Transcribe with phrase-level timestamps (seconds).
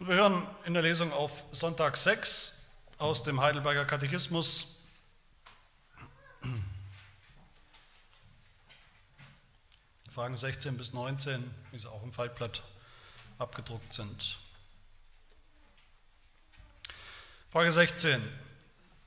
[0.00, 2.66] Wir hören in der Lesung auf Sonntag 6
[2.98, 4.80] aus dem Heidelberger Katechismus
[10.12, 12.62] Fragen 16 bis 19, wie sie auch im Faltblatt
[13.38, 14.38] abgedruckt sind.
[17.52, 18.20] Frage 16.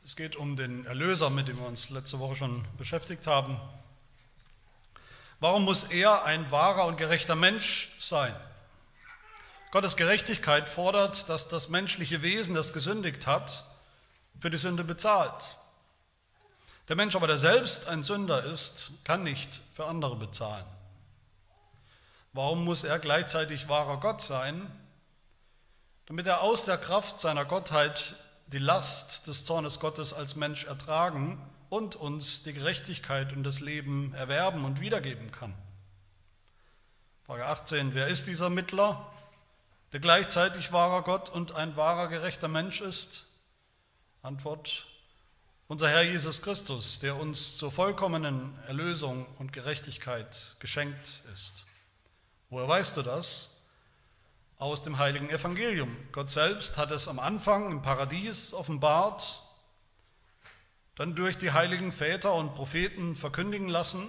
[0.06, 3.60] Es geht um den Erlöser, mit dem wir uns letzte Woche schon beschäftigt haben.
[5.42, 8.34] Warum muss er ein wahrer und gerechter Mensch sein?
[9.72, 13.66] Gottes Gerechtigkeit fordert, dass das menschliche Wesen, das gesündigt hat,
[14.39, 15.58] für die Sünde bezahlt.
[16.88, 20.66] Der Mensch aber, der selbst ein Sünder ist, kann nicht für andere bezahlen.
[22.32, 24.72] Warum muss er gleichzeitig wahrer Gott sein?
[26.06, 28.16] Damit er aus der Kraft seiner Gottheit
[28.47, 34.14] die Last des Zornes Gottes als Mensch ertragen und uns die Gerechtigkeit und das Leben
[34.14, 35.53] erwerben und wiedergeben kann.
[37.25, 37.94] Frage 18.
[37.94, 39.11] Wer ist dieser Mittler,
[39.97, 43.25] der gleichzeitig wahrer Gott und ein wahrer gerechter Mensch ist?
[44.22, 44.85] Antwort.
[45.67, 51.66] Unser Herr Jesus Christus, der uns zur vollkommenen Erlösung und Gerechtigkeit geschenkt ist.
[52.52, 53.55] Woher weißt du das?
[54.59, 55.95] aus dem heiligen Evangelium.
[56.11, 59.44] Gott selbst hat es am Anfang im Paradies offenbart,
[60.95, 64.07] dann durch die heiligen Väter und Propheten verkündigen lassen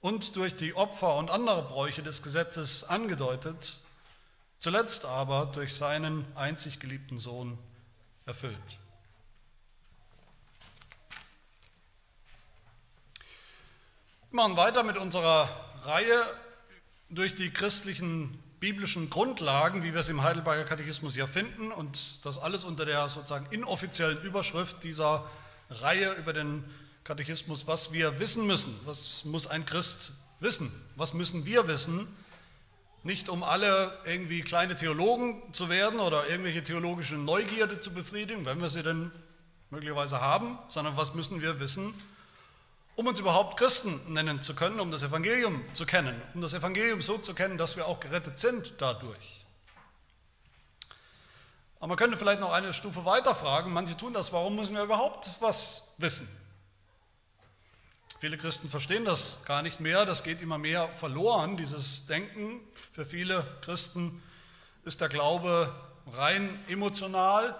[0.00, 3.83] und durch die Opfer und andere Bräuche des Gesetzes angedeutet,
[4.58, 7.58] zuletzt aber durch seinen einzig geliebten Sohn
[8.26, 8.78] erfüllt.
[14.30, 15.48] Wir machen weiter mit unserer
[15.82, 16.22] Reihe
[17.08, 22.38] durch die christlichen biblischen Grundlagen, wie wir es im Heidelberger Katechismus ja finden, und das
[22.38, 25.30] alles unter der sozusagen inoffiziellen Überschrift dieser
[25.68, 26.64] Reihe über den
[27.04, 28.74] Katechismus, was wir wissen müssen.
[28.86, 30.72] Was muss ein Christ wissen?
[30.96, 32.08] Was müssen wir wissen?
[33.04, 38.60] Nicht um alle irgendwie kleine Theologen zu werden oder irgendwelche theologische Neugierde zu befriedigen, wenn
[38.62, 39.12] wir sie denn
[39.68, 41.94] möglicherweise haben, sondern was müssen wir wissen,
[42.96, 47.02] um uns überhaupt Christen nennen zu können, um das Evangelium zu kennen, um das Evangelium
[47.02, 49.44] so zu kennen, dass wir auch gerettet sind dadurch.
[51.76, 54.82] Aber man könnte vielleicht noch eine Stufe weiter fragen, manche tun das, warum müssen wir
[54.82, 56.26] überhaupt was wissen?
[58.24, 62.58] Viele Christen verstehen das gar nicht mehr, das geht immer mehr verloren, dieses Denken.
[62.92, 64.22] Für viele Christen
[64.86, 65.70] ist der Glaube
[66.06, 67.54] rein emotional,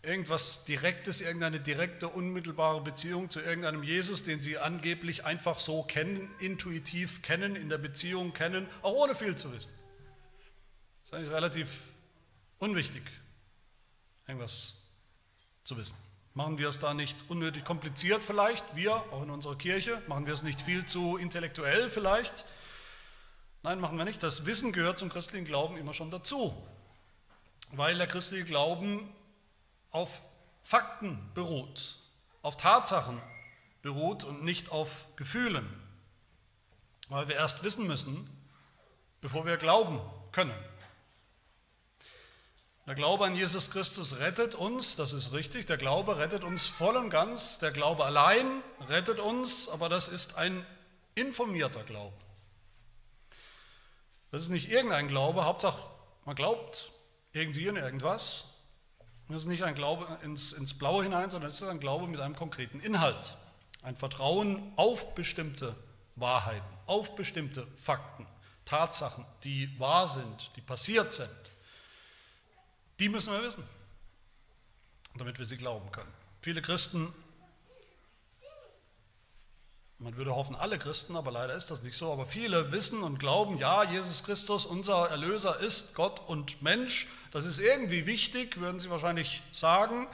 [0.00, 6.34] irgendwas Direktes, irgendeine direkte, unmittelbare Beziehung zu irgendeinem Jesus, den sie angeblich einfach so kennen,
[6.38, 9.74] intuitiv kennen, in der Beziehung kennen, auch ohne viel zu wissen.
[11.02, 11.80] Das ist eigentlich relativ
[12.56, 13.02] unwichtig,
[14.26, 14.78] irgendwas
[15.64, 16.05] zu wissen.
[16.36, 20.02] Machen wir es da nicht unnötig kompliziert vielleicht, wir, auch in unserer Kirche?
[20.06, 22.44] Machen wir es nicht viel zu intellektuell vielleicht?
[23.62, 24.22] Nein, machen wir nicht.
[24.22, 26.54] Das Wissen gehört zum christlichen Glauben immer schon dazu,
[27.72, 29.10] weil der christliche Glauben
[29.92, 30.20] auf
[30.62, 31.96] Fakten beruht,
[32.42, 33.18] auf Tatsachen
[33.80, 35.66] beruht und nicht auf Gefühlen,
[37.08, 38.28] weil wir erst wissen müssen,
[39.22, 40.52] bevor wir glauben können.
[42.86, 46.96] Der Glaube an Jesus Christus rettet uns, das ist richtig, der Glaube rettet uns voll
[46.96, 50.64] und ganz, der Glaube allein rettet uns, aber das ist ein
[51.16, 52.16] informierter Glaube.
[54.30, 55.80] Das ist nicht irgendein Glaube, Hauptsache
[56.26, 56.90] man glaubt
[57.32, 58.56] irgendwie an irgendwas,
[59.28, 62.20] das ist nicht ein Glaube ins, ins Blaue hinein, sondern es ist ein Glaube mit
[62.20, 63.36] einem konkreten Inhalt.
[63.82, 65.76] Ein Vertrauen auf bestimmte
[66.16, 68.26] Wahrheiten, auf bestimmte Fakten,
[68.64, 71.45] Tatsachen, die wahr sind, die passiert sind.
[72.98, 73.64] Die müssen wir wissen,
[75.16, 76.12] damit wir sie glauben können.
[76.40, 77.12] Viele Christen
[79.98, 82.12] man würde hoffen, alle Christen, aber leider ist das nicht so.
[82.12, 87.08] Aber viele wissen und glauben, ja, Jesus Christus, unser Erlöser, ist Gott und Mensch.
[87.30, 90.06] Das ist irgendwie wichtig, würden sie wahrscheinlich sagen.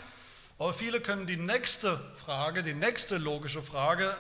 [0.59, 4.17] Aber viele können die nächste Frage, die nächste logische Frage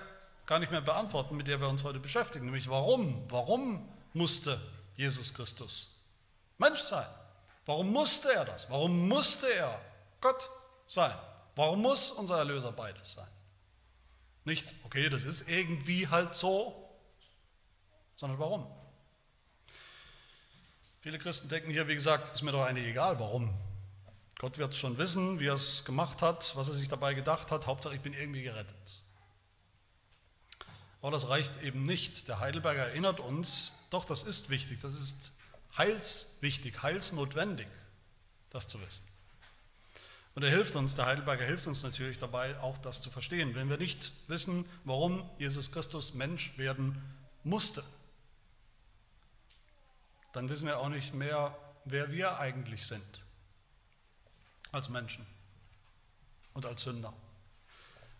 [0.46, 2.46] gar nicht mehr beantworten, mit der wir uns heute beschäftigen.
[2.46, 3.24] Nämlich, warum?
[3.28, 4.60] Warum musste
[4.96, 6.00] Jesus Christus
[6.58, 7.06] Mensch sein?
[7.66, 8.68] Warum musste er das?
[8.70, 9.80] Warum musste er
[10.20, 10.48] Gott
[10.88, 11.16] sein?
[11.54, 13.28] Warum muss unser Erlöser beides sein?
[14.44, 16.88] Nicht, okay, das ist irgendwie halt so,
[18.16, 18.66] sondern warum?
[21.00, 23.54] Viele Christen denken hier, wie gesagt, ist mir doch eigentlich egal, warum.
[24.38, 27.66] Gott wird schon wissen, wie er es gemacht hat, was er sich dabei gedacht hat.
[27.66, 29.02] Hauptsache, ich bin irgendwie gerettet.
[31.00, 32.28] Aber das reicht eben nicht.
[32.28, 35.34] Der Heidelberger erinnert uns, doch, das ist wichtig, das ist
[35.76, 37.68] heilswichtig, heilsnotwendig,
[38.50, 39.06] das zu wissen.
[40.34, 43.54] Und er hilft uns, der Heidelberger hilft uns natürlich dabei, auch das zu verstehen.
[43.54, 47.00] Wenn wir nicht wissen, warum Jesus Christus Mensch werden
[47.44, 47.84] musste,
[50.32, 53.20] dann wissen wir auch nicht mehr, wer wir eigentlich sind
[54.70, 55.26] als Menschen
[56.54, 57.12] und als Sünder.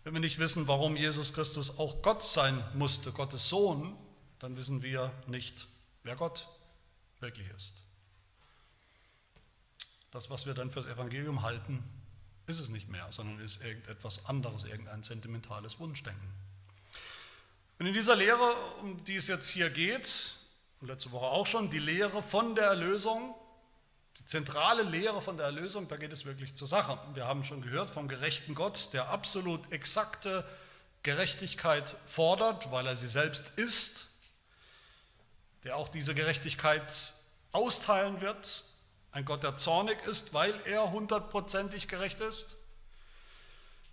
[0.03, 3.97] Wenn wir nicht wissen, warum Jesus Christus auch Gott sein musste, Gottes Sohn,
[4.37, 5.65] dann wissen wir nicht,
[6.03, 6.47] wer Gott
[7.23, 7.81] wirklich ist.
[10.11, 11.83] Das, was wir dann fürs Evangelium halten,
[12.45, 16.29] ist es nicht mehr, sondern ist irgendetwas anderes, irgendein sentimentales Wunschdenken.
[17.79, 20.35] Und in dieser Lehre, um die es jetzt hier geht,
[20.81, 23.33] letzte Woche auch schon, die Lehre von der Erlösung,
[24.19, 26.99] die zentrale Lehre von der Erlösung, da geht es wirklich zur Sache.
[27.13, 30.45] Wir haben schon gehört vom gerechten Gott, der absolut exakte
[31.01, 34.12] Gerechtigkeit fordert, weil er sie selbst ist,
[35.63, 37.13] der auch diese Gerechtigkeit
[37.51, 38.63] austeilen wird.
[39.11, 42.57] Ein Gott, der zornig ist, weil er hundertprozentig gerecht ist.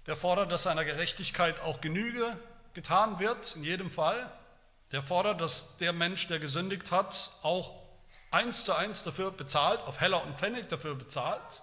[0.07, 2.37] Der fordert, dass seiner Gerechtigkeit auch Genüge
[2.75, 4.33] getan wird, in jedem Fall.
[4.93, 7.73] Der fordert, dass der Mensch, der gesündigt hat, auch
[8.31, 11.63] eins zu eins dafür bezahlt, auf Heller und Pfennig dafür bezahlt.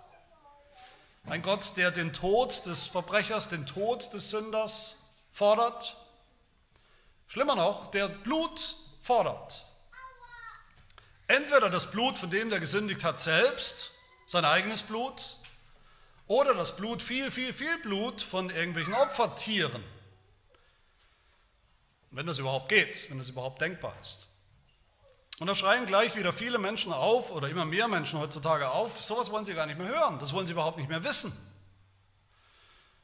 [1.25, 4.95] Ein Gott, der den Tod des Verbrechers, den Tod des Sünders
[5.31, 5.98] fordert.
[7.27, 9.71] Schlimmer noch, der Blut fordert.
[11.27, 13.91] Entweder das Blut von dem, der gesündigt hat, selbst,
[14.25, 15.38] sein eigenes Blut,
[16.27, 19.83] oder das Blut, viel, viel, viel Blut von irgendwelchen Opfertieren.
[22.12, 24.29] Wenn das überhaupt geht, wenn das überhaupt denkbar ist.
[25.39, 29.30] Und da schreien gleich wieder viele Menschen auf, oder immer mehr Menschen heutzutage auf, sowas
[29.30, 31.31] wollen sie gar nicht mehr hören, das wollen sie überhaupt nicht mehr wissen.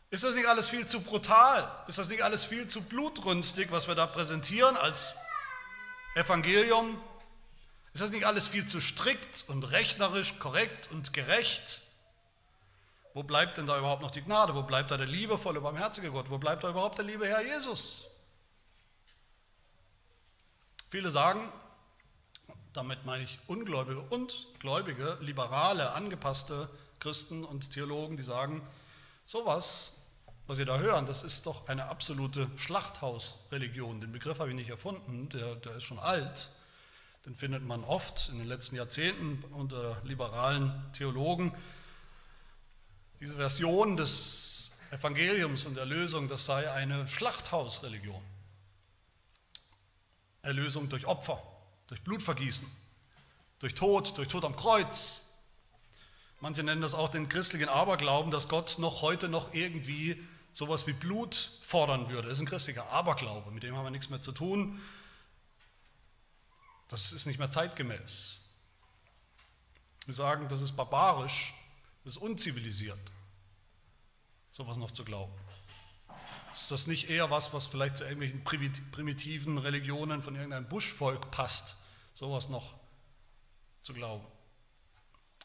[0.09, 1.71] Ist das nicht alles viel zu brutal?
[1.87, 5.15] Ist das nicht alles viel zu blutrünstig, was wir da präsentieren als
[6.15, 7.01] Evangelium?
[7.93, 11.83] Ist das nicht alles viel zu strikt und rechnerisch korrekt und gerecht?
[13.13, 14.55] Wo bleibt denn da überhaupt noch die Gnade?
[14.55, 16.31] Wo bleibt da der liebevolle, barmherzige Gott?
[16.31, 18.05] Wo bleibt da überhaupt der liebe Herr Jesus?
[20.89, 21.51] Viele sagen,
[22.73, 26.69] damit meine ich Ungläubige und Gläubige, liberale, angepasste
[26.99, 28.67] Christen und Theologen, die sagen,
[29.25, 30.07] sowas,
[30.47, 34.01] was Sie da hören, das ist doch eine absolute Schlachthausreligion.
[34.01, 36.49] Den Begriff habe ich nicht erfunden, der, der ist schon alt.
[37.25, 41.53] Den findet man oft in den letzten Jahrzehnten unter liberalen Theologen.
[43.21, 48.21] Diese Version des Evangeliums und Erlösung, das sei eine Schlachthausreligion.
[50.41, 51.41] Erlösung durch Opfer,
[51.87, 52.67] durch Blutvergießen,
[53.59, 55.29] durch Tod, durch Tod am Kreuz.
[56.41, 60.21] Manche nennen das auch den christlichen Aberglauben, dass Gott noch heute noch irgendwie
[60.51, 62.27] sowas wie Blut fordern würde.
[62.27, 64.81] Das ist ein christlicher Aberglaube, mit dem haben wir nichts mehr zu tun.
[66.93, 68.39] Das ist nicht mehr zeitgemäß.
[70.05, 71.51] Wir sagen, das ist barbarisch,
[72.03, 72.99] das ist unzivilisiert,
[74.51, 75.33] sowas noch zu glauben.
[76.53, 81.77] Ist das nicht eher was, was vielleicht zu irgendwelchen primitiven Religionen von irgendeinem Buschvolk passt,
[82.13, 82.75] sowas noch
[83.81, 84.27] zu glauben?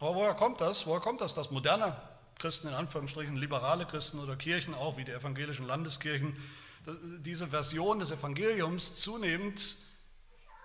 [0.00, 0.86] Aber woher kommt das?
[0.86, 1.98] Woher kommt das, dass moderne
[2.36, 6.36] Christen, in Anführungsstrichen liberale Christen oder Kirchen auch, wie die evangelischen Landeskirchen,
[7.20, 9.76] diese Version des Evangeliums zunehmend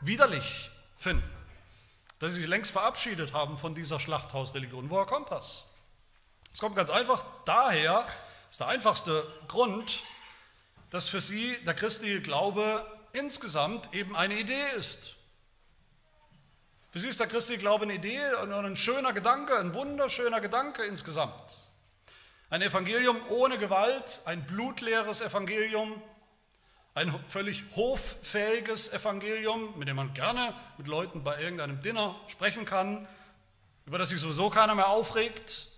[0.02, 0.72] widerlich
[1.04, 1.30] finden?
[2.20, 4.90] Dass sie sich längst verabschiedet haben von dieser Schlachthausreligion.
[4.90, 5.66] Woher kommt das?
[6.54, 10.02] Es kommt ganz einfach daher, das ist der einfachste Grund,
[10.90, 15.16] dass für sie der christliche Glaube insgesamt eben eine Idee ist.
[16.92, 20.84] Für sie ist der christliche Glaube eine Idee und ein schöner Gedanke, ein wunderschöner Gedanke
[20.84, 21.42] insgesamt.
[22.52, 26.00] Ein Evangelium ohne Gewalt, ein blutleeres Evangelium,
[26.96, 33.08] ein völlig hoffähiges Evangelium, mit dem man gerne mit Leuten bei irgendeinem Dinner sprechen kann,
[33.86, 35.74] über das sich sowieso keiner mehr aufregt,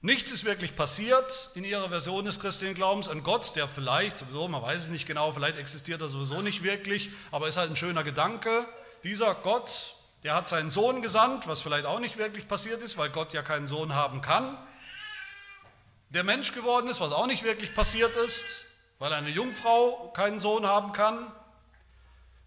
[0.00, 3.08] Nichts ist wirklich passiert in ihrer Version des christlichen Glaubens.
[3.08, 6.62] Ein Gott, der vielleicht, sowieso, man weiß es nicht genau, vielleicht existiert er sowieso nicht
[6.62, 8.64] wirklich, aber ist halt ein schöner Gedanke.
[9.02, 13.10] Dieser Gott, der hat seinen Sohn gesandt, was vielleicht auch nicht wirklich passiert ist, weil
[13.10, 14.56] Gott ja keinen Sohn haben kann.
[16.10, 18.67] Der Mensch geworden ist, was auch nicht wirklich passiert ist,
[18.98, 21.30] weil eine Jungfrau keinen Sohn haben kann.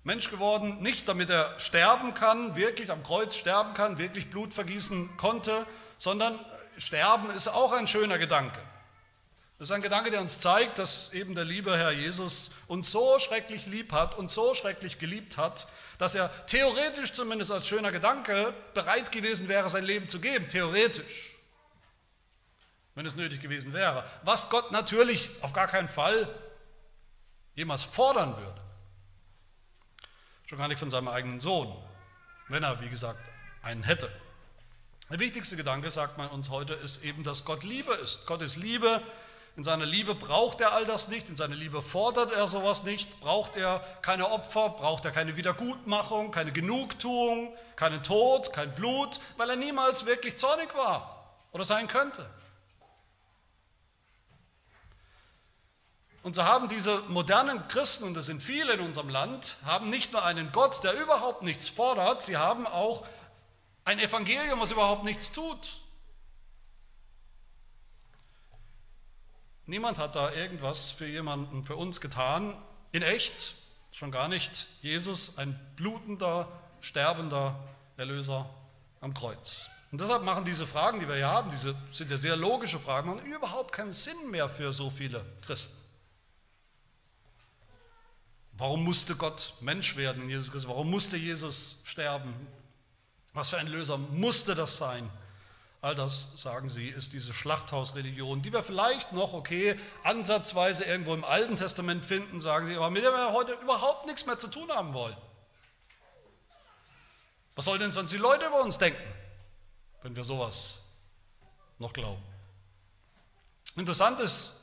[0.04, 5.16] Mensch geworden, nicht damit er sterben kann, wirklich am Kreuz sterben kann, wirklich Blut vergießen
[5.18, 5.66] konnte,
[5.98, 6.40] sondern
[6.78, 8.60] Sterben ist auch ein schöner Gedanke.
[9.60, 13.20] Das ist ein Gedanke, der uns zeigt, dass eben der liebe Herr Jesus uns so
[13.20, 15.68] schrecklich lieb hat und so schrecklich geliebt hat,
[16.00, 20.48] dass er theoretisch zumindest als schöner Gedanke bereit gewesen wäre, sein Leben zu geben.
[20.48, 21.31] Theoretisch.
[22.96, 24.04] Wenn es nötig gewesen wäre.
[24.24, 26.28] Was Gott natürlich auf gar keinen Fall
[27.56, 28.62] jemals fordern würde.
[30.46, 31.74] Schon gar nicht von seinem eigenen Sohn.
[32.50, 33.22] Wenn er, wie gesagt,
[33.62, 34.12] einen hätte.
[35.10, 38.26] Der wichtigste Gedanke, sagt man uns heute, ist eben, dass Gott Liebe ist.
[38.26, 39.02] Gott ist Liebe,
[39.58, 43.20] In seiner Liebe braucht er all das nicht, in seiner Liebe fordert er sowas nicht,
[43.20, 49.50] braucht er keine Opfer, braucht er keine Wiedergutmachung, keine Genugtuung, keinen Tod, kein Blut, weil
[49.50, 52.30] er niemals wirklich zornig war oder sein könnte.
[56.24, 60.12] Und so haben diese modernen Christen, und das sind viele in unserem Land, haben nicht
[60.14, 63.08] nur einen Gott, der überhaupt nichts fordert, sie haben auch
[63.86, 65.78] ein Evangelium, was überhaupt nichts tut.
[69.66, 72.56] Niemand hat da irgendwas für jemanden, für uns getan,
[72.92, 73.56] in echt,
[73.92, 76.48] schon gar nicht Jesus, ein blutender,
[76.82, 77.56] sterbender
[77.98, 78.50] Erlöser
[79.00, 79.70] am Kreuz.
[79.92, 83.20] Und deshalb machen diese Fragen, die wir hier haben, diese sind ja sehr logische Fragen,
[83.20, 85.91] überhaupt keinen Sinn mehr für so viele Christen.
[88.62, 90.70] Warum musste Gott Mensch werden in Jesus Christus?
[90.70, 92.32] Warum musste Jesus sterben?
[93.34, 95.10] Was für ein Löser musste das sein?
[95.82, 101.24] All das, sagen sie, ist diese Schlachthausreligion, die wir vielleicht noch, okay, ansatzweise irgendwo im
[101.24, 104.70] Alten Testament finden, sagen sie, aber mit der wir heute überhaupt nichts mehr zu tun
[104.70, 105.18] haben wollen.
[107.56, 109.02] Was sollen denn sonst die Leute über uns denken,
[110.04, 110.84] wenn wir sowas
[111.80, 112.22] noch glauben?
[113.76, 114.61] Interessant ist,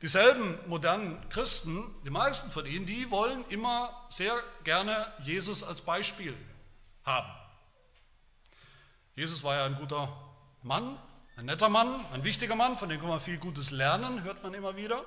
[0.00, 6.36] Dieselben modernen Christen, die meisten von ihnen, die wollen immer sehr gerne Jesus als Beispiel
[7.04, 7.28] haben.
[9.16, 10.16] Jesus war ja ein guter
[10.62, 10.96] Mann,
[11.36, 14.54] ein netter Mann, ein wichtiger Mann, von dem kann man viel Gutes lernen, hört man
[14.54, 15.04] immer wieder.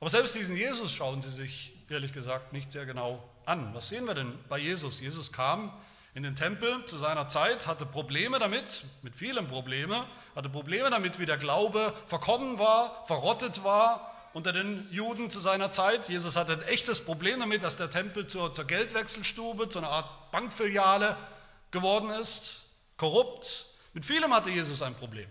[0.00, 3.72] Aber selbst diesen Jesus schauen sie sich ehrlich gesagt nicht sehr genau an.
[3.74, 5.00] Was sehen wir denn bei Jesus?
[5.00, 5.72] Jesus kam
[6.18, 10.02] in den Tempel zu seiner Zeit, hatte Probleme damit, mit vielen Problemen,
[10.34, 15.70] hatte Probleme damit, wie der Glaube verkommen war, verrottet war unter den Juden zu seiner
[15.70, 16.08] Zeit.
[16.08, 20.32] Jesus hatte ein echtes Problem damit, dass der Tempel zur, zur Geldwechselstube, zu einer Art
[20.32, 21.16] Bankfiliale
[21.70, 22.64] geworden ist,
[22.96, 23.66] korrupt.
[23.92, 25.28] Mit vielem hatte Jesus ein Problem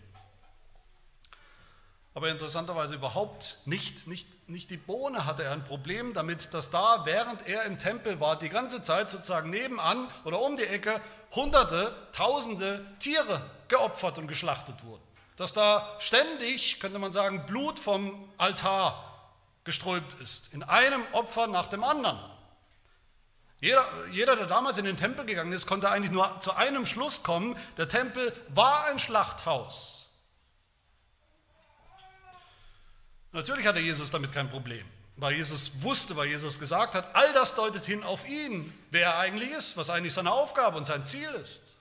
[2.18, 7.06] aber interessanterweise überhaupt nicht, nicht, nicht die Bohne hatte er ein Problem damit, dass da,
[7.06, 11.00] während er im Tempel war, die ganze Zeit sozusagen nebenan oder um die Ecke
[11.36, 15.04] hunderte, tausende Tiere geopfert und geschlachtet wurden.
[15.36, 19.30] Dass da ständig, könnte man sagen, Blut vom Altar
[19.64, 22.18] geströmt ist, in einem Opfer nach dem anderen.
[23.60, 27.22] Jeder, jeder, der damals in den Tempel gegangen ist, konnte eigentlich nur zu einem Schluss
[27.22, 30.07] kommen, der Tempel war ein Schlachthaus.
[33.32, 37.56] Natürlich hatte Jesus damit kein Problem, weil Jesus wusste, weil Jesus gesagt hat, all das
[37.56, 41.30] deutet hin auf ihn, wer er eigentlich ist, was eigentlich seine Aufgabe und sein Ziel
[41.42, 41.78] ist.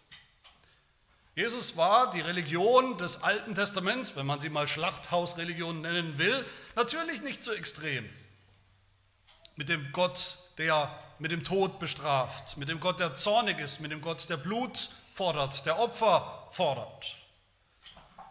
[1.35, 6.45] Jesus war die Religion des Alten Testaments, wenn man sie mal Schlachthausreligion nennen will,
[6.77, 8.09] natürlich nicht so extrem.
[9.57, 13.91] Mit dem Gott, der mit dem Tod bestraft, mit dem Gott, der zornig ist, mit
[13.91, 17.17] dem Gott, der Blut fordert, der Opfer fordert.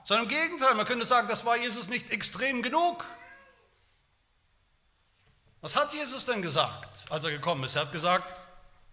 [0.05, 3.03] Sondern im Gegenteil, man könnte sagen, das war Jesus nicht extrem genug.
[5.61, 7.75] Was hat Jesus denn gesagt, als er gekommen ist?
[7.75, 8.35] Er hat gesagt,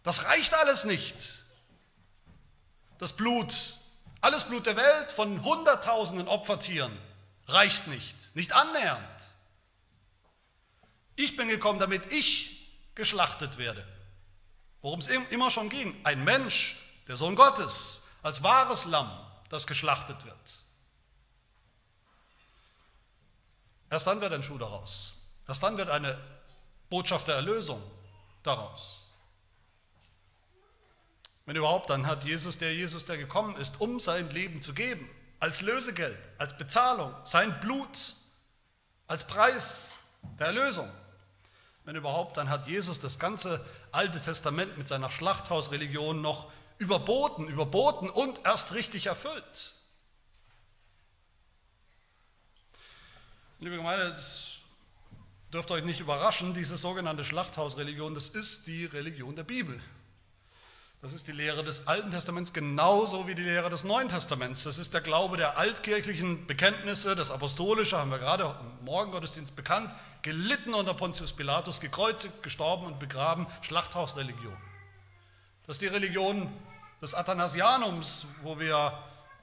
[0.03, 1.45] das reicht alles nicht.
[2.97, 3.75] Das Blut,
[4.23, 6.97] alles Blut der Welt von hunderttausenden Opfertieren
[7.47, 9.03] reicht nicht, nicht annähernd.
[11.15, 13.87] Ich bin gekommen, damit ich geschlachtet werde.
[14.81, 15.95] Worum es immer schon ging.
[16.05, 19.11] Ein Mensch, der Sohn Gottes, als wahres Lamm,
[19.51, 20.63] das geschlachtet wird.
[23.93, 25.19] Erst dann wird ein Schuh daraus.
[25.47, 26.19] Erst dann wird eine
[26.89, 27.81] Botschaft der Erlösung
[28.43, 29.05] daraus.
[31.45, 35.11] Wenn überhaupt, dann hat Jesus, der Jesus, der gekommen ist, um sein Leben zu geben,
[35.41, 38.15] als Lösegeld, als Bezahlung, sein Blut,
[39.09, 39.99] als Preis
[40.39, 40.91] der Erlösung.
[41.85, 48.09] Wenn überhaupt, dann hat Jesus das ganze Alte Testament mit seiner Schlachthausreligion noch überboten, überboten
[48.09, 49.82] und erst richtig erfüllt.
[53.63, 54.57] Liebe Gemeinde, das
[55.53, 59.81] dürft euch nicht überraschen, diese sogenannte Schlachthausreligion, das ist die Religion der Bibel.
[61.01, 64.65] Das ist die Lehre des Alten Testaments genauso wie die Lehre des Neuen Testaments.
[64.65, 69.95] Das ist der Glaube der altkirchlichen Bekenntnisse, das Apostolische, haben wir gerade im Morgengottesdienst bekannt,
[70.23, 74.57] gelitten unter Pontius Pilatus, gekreuzigt, gestorben und begraben, Schlachthausreligion.
[75.69, 76.53] Das ist die Religion
[77.01, 78.93] des Athanasianums, wo wir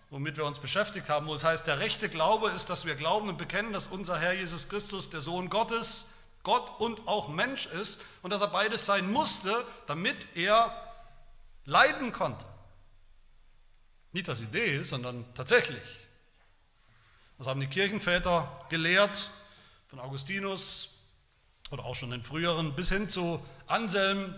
[0.10, 3.30] womit wir uns beschäftigt haben, wo es heißt, der rechte Glaube ist, dass wir glauben
[3.30, 6.10] und bekennen, dass unser Herr Jesus Christus der Sohn Gottes,
[6.44, 10.74] Gott und auch Mensch ist und dass er beides sein musste, damit er
[11.66, 12.46] leiden konnte.
[14.12, 15.84] Nicht als Idee, sondern tatsächlich.
[17.38, 19.30] Das haben die Kirchenväter gelehrt,
[19.88, 20.98] von Augustinus
[21.72, 24.36] oder auch schon in früheren, bis hin zu Anselm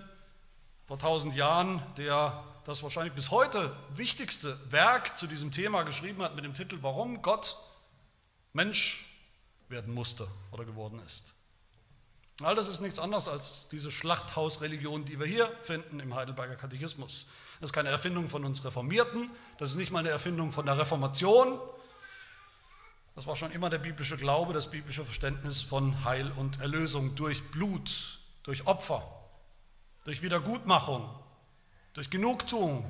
[0.92, 6.36] vor tausend Jahren, der das wahrscheinlich bis heute wichtigste Werk zu diesem Thema geschrieben hat
[6.36, 7.56] mit dem Titel Warum Gott
[8.52, 9.06] Mensch
[9.70, 11.34] werden musste oder geworden ist.
[12.44, 17.28] All das ist nichts anderes als diese Schlachthausreligion, die wir hier finden im Heidelberger Katechismus.
[17.62, 19.30] Das ist keine Erfindung von uns Reformierten,
[19.60, 21.58] das ist nicht mal eine Erfindung von der Reformation.
[23.16, 27.50] Das war schon immer der biblische Glaube, das biblische Verständnis von Heil und Erlösung durch
[27.50, 29.21] Blut, durch Opfer,
[30.04, 31.10] durch Wiedergutmachung,
[31.94, 32.90] durch Genugtuung,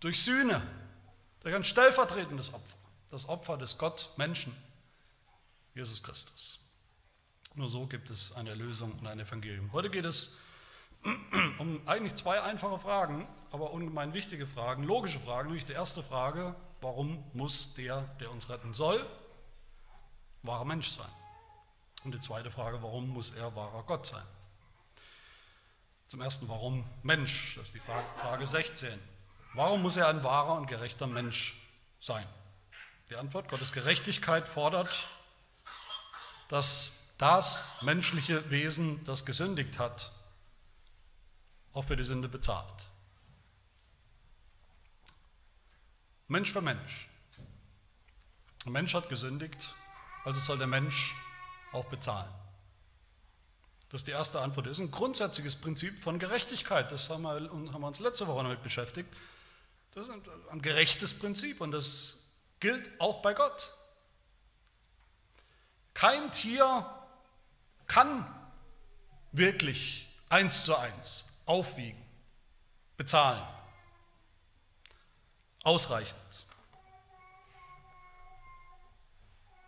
[0.00, 0.62] durch Sühne,
[1.40, 2.76] durch ein stellvertretendes Opfer,
[3.10, 4.56] das Opfer des Gott Menschen,
[5.74, 6.60] Jesus Christus.
[7.54, 9.72] Nur so gibt es eine Erlösung und ein Evangelium.
[9.72, 10.38] Heute geht es
[11.58, 15.48] um eigentlich zwei einfache Fragen, aber ungemein wichtige Fragen, logische Fragen.
[15.48, 19.04] Nämlich die erste Frage, warum muss der, der uns retten soll,
[20.42, 21.10] wahrer Mensch sein?
[22.04, 24.24] Und die zweite Frage, warum muss er wahrer Gott sein?
[26.10, 27.54] Zum ersten, warum Mensch?
[27.54, 28.90] Das ist die Frage, Frage 16.
[29.54, 31.56] Warum muss er ein wahrer und gerechter Mensch
[32.00, 32.26] sein?
[33.10, 35.06] Die Antwort, Gottes Gerechtigkeit fordert,
[36.48, 40.10] dass das menschliche Wesen, das gesündigt hat,
[41.74, 42.88] auch für die Sünde bezahlt.
[46.26, 47.08] Mensch für Mensch.
[48.64, 49.76] Der Mensch hat gesündigt,
[50.24, 51.14] also soll der Mensch
[51.70, 52.39] auch bezahlen.
[53.90, 54.66] Das ist die erste Antwort.
[54.66, 56.92] Das ist ein grundsätzliches Prinzip von Gerechtigkeit.
[56.92, 59.12] Das haben wir, haben wir uns letzte Woche damit beschäftigt.
[59.92, 60.14] Das ist
[60.50, 62.20] ein gerechtes Prinzip und das
[62.60, 63.74] gilt auch bei Gott.
[65.92, 66.88] Kein Tier
[67.88, 68.24] kann
[69.32, 72.00] wirklich eins zu eins aufwiegen,
[72.96, 73.42] bezahlen,
[75.64, 76.46] ausreichend.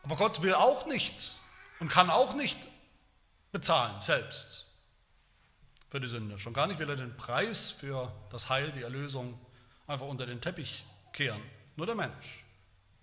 [0.05, 1.33] Aber Gott will auch nicht
[1.81, 2.69] und kann auch nicht
[3.53, 4.67] bezahlen selbst
[5.91, 6.39] für die Sünde.
[6.39, 9.39] Schon gar nicht will er den Preis für das Heil, die Erlösung
[9.87, 11.43] einfach unter den Teppich kehren.
[11.77, 12.45] Nur der Mensch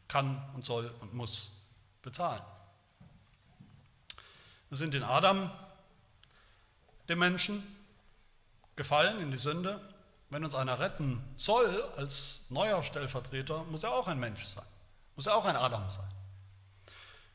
[0.08, 1.68] kann und soll und muss
[2.02, 2.42] bezahlen.
[4.70, 5.52] Wir sind in Adam,
[7.08, 7.64] dem Menschen,
[8.76, 9.80] gefallen in die Sünde.
[10.32, 14.66] Wenn uns einer retten soll als neuer Stellvertreter, muss er auch ein Mensch sein,
[15.16, 16.10] muss er auch ein Adam sein.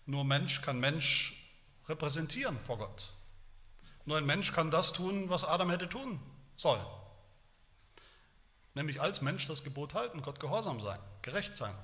[0.06, 1.43] Nur Mensch kann Mensch
[1.88, 3.12] repräsentieren vor Gott.
[4.04, 6.20] Nur ein Mensch kann das tun, was Adam hätte tun
[6.56, 6.84] sollen.
[8.74, 11.74] Nämlich als Mensch das Gebot halten, Gott gehorsam sein, gerecht sein,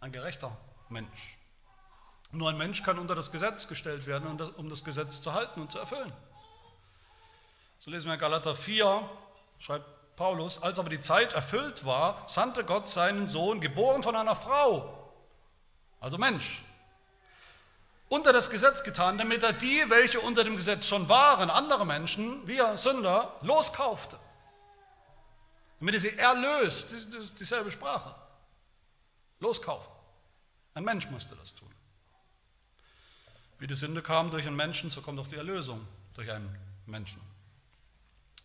[0.00, 0.56] ein gerechter
[0.88, 1.38] Mensch.
[2.30, 5.70] Nur ein Mensch kann unter das Gesetz gestellt werden, um das Gesetz zu halten und
[5.72, 6.12] zu erfüllen.
[7.80, 9.08] So lesen wir in Galater 4,
[9.58, 14.34] schreibt Paulus, als aber die Zeit erfüllt war, sandte Gott seinen Sohn, geboren von einer
[14.34, 15.12] Frau,
[16.00, 16.64] also Mensch,
[18.08, 22.46] unter das Gesetz getan, damit er die, welche unter dem Gesetz schon waren, andere Menschen,
[22.46, 24.18] wir Sünder, loskaufte.
[25.80, 28.14] Damit er sie erlöst, das ist dieselbe Sprache.
[29.40, 29.92] Loskaufen.
[30.74, 31.68] Ein Mensch musste das tun.
[33.58, 37.20] Wie die Sünde kam durch einen Menschen, so kommt auch die Erlösung durch einen Menschen.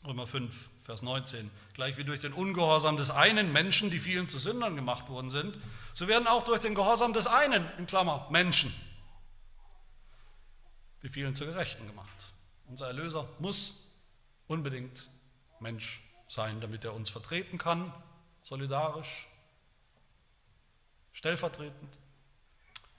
[0.05, 1.49] Römer 5, Vers 19.
[1.73, 5.57] Gleich wie durch den Ungehorsam des einen Menschen die vielen zu Sündern gemacht worden sind,
[5.93, 8.73] so werden auch durch den Gehorsam des einen, in Klammer, Menschen,
[11.03, 12.33] die vielen zu Gerechten gemacht.
[12.67, 13.87] Unser Erlöser muss
[14.47, 15.09] unbedingt
[15.59, 17.93] Mensch sein, damit er uns vertreten kann,
[18.41, 19.27] solidarisch,
[21.11, 21.99] stellvertretend,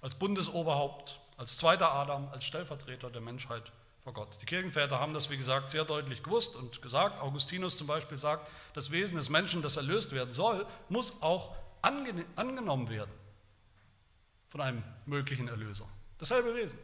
[0.01, 4.41] als Bundesoberhaupt als zweiter Adam, als Stellvertreter der Menschheit vor Gott.
[4.41, 7.21] Die Kirchenväter haben das, wie gesagt, sehr deutlich gewusst und gesagt.
[7.21, 12.89] Augustinus zum Beispiel sagt, das Wesen des Menschen, das erlöst werden soll, muss auch angenommen
[12.89, 13.11] werden
[14.49, 15.89] von einem möglichen Erlöser.
[16.19, 16.79] Dasselbe Wesen.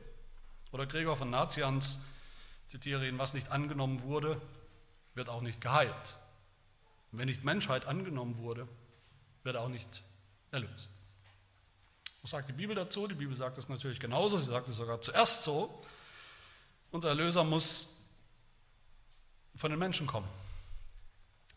[0.72, 2.00] Oder Gregor von Nazians,
[2.66, 4.40] zitiere ihn, was nicht angenommen wurde,
[5.14, 6.16] wird auch nicht geheilt.
[7.10, 8.68] Und wenn nicht Menschheit angenommen wurde,
[9.42, 10.02] wird auch nicht
[10.50, 10.90] erlöst.
[12.22, 13.06] Was sagt die Bibel dazu?
[13.08, 15.82] Die Bibel sagt es natürlich genauso, sie sagt es sogar zuerst so.
[16.90, 18.08] Unser Erlöser muss
[19.56, 20.28] von den Menschen kommen.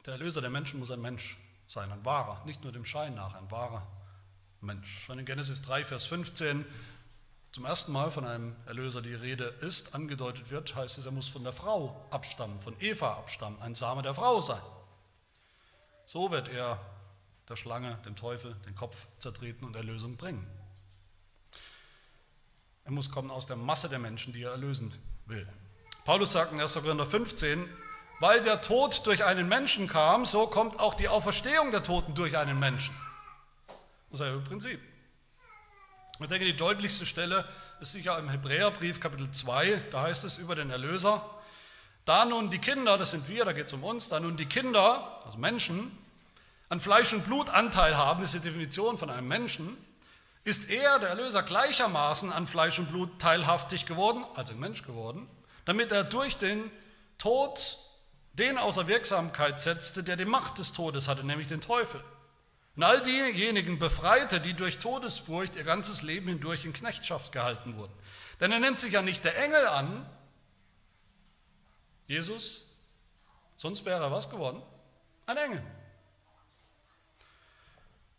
[0.06, 3.36] Der Erlöser der Menschen muss ein Mensch sein, ein wahrer, nicht nur dem Schein nach,
[3.36, 3.86] ein wahrer
[4.62, 5.06] Mensch.
[5.06, 6.66] Schon in Genesis 3, Vers 15
[7.54, 11.28] zum ersten Mal von einem Erlöser die Rede ist, angedeutet wird, heißt es, er muss
[11.28, 14.62] von der Frau abstammen, von Eva abstammen, ein Same der Frau sein.
[16.08, 16.80] So wird er
[17.48, 20.48] der Schlange, dem Teufel, den Kopf zertreten und Erlösung bringen.
[22.86, 24.92] Er muss kommen aus der Masse der Menschen, die er erlösen
[25.28, 25.48] will.
[26.06, 26.74] Paulus sagt in 1.
[26.74, 27.70] Korinther 15,
[28.20, 32.36] weil der Tod durch einen Menschen kam, so kommt auch die Auferstehung der Toten durch
[32.36, 32.96] einen Menschen.
[34.10, 34.82] Dasselbe Prinzip.
[36.20, 37.44] Ich denke, die deutlichste Stelle
[37.82, 41.28] ist sicher im Hebräerbrief Kapitel 2, da heißt es über den Erlöser,
[42.06, 44.46] da nun die Kinder, das sind wir, da geht es um uns, da nun die
[44.46, 45.92] Kinder, also Menschen,
[46.70, 49.76] an Fleisch und Blut Anteil haben, das ist die Definition von einem Menschen,
[50.46, 55.28] Ist er, der Erlöser, gleichermaßen an Fleisch und Blut teilhaftig geworden, also Mensch geworden,
[55.66, 56.70] damit er durch den
[57.18, 57.78] Tod
[58.34, 62.04] den außer Wirksamkeit setzte, der die Macht des Todes hatte, nämlich den Teufel.
[62.76, 67.94] Und all diejenigen befreite, die durch Todesfurcht ihr ganzes Leben hindurch in Knechtschaft gehalten wurden.
[68.40, 70.10] Denn er nimmt sich ja nicht der Engel an,
[72.08, 72.66] Jesus,
[73.58, 74.62] sonst wäre er was geworden?
[75.26, 75.64] Ein Engel.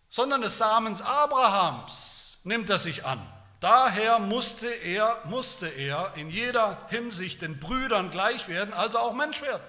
[0.09, 3.21] Sondern des Samens Abrahams nimmt er sich an.
[3.61, 9.43] Daher musste er, musste er in jeder Hinsicht den Brüdern gleich werden, also auch Mensch
[9.43, 9.63] werden,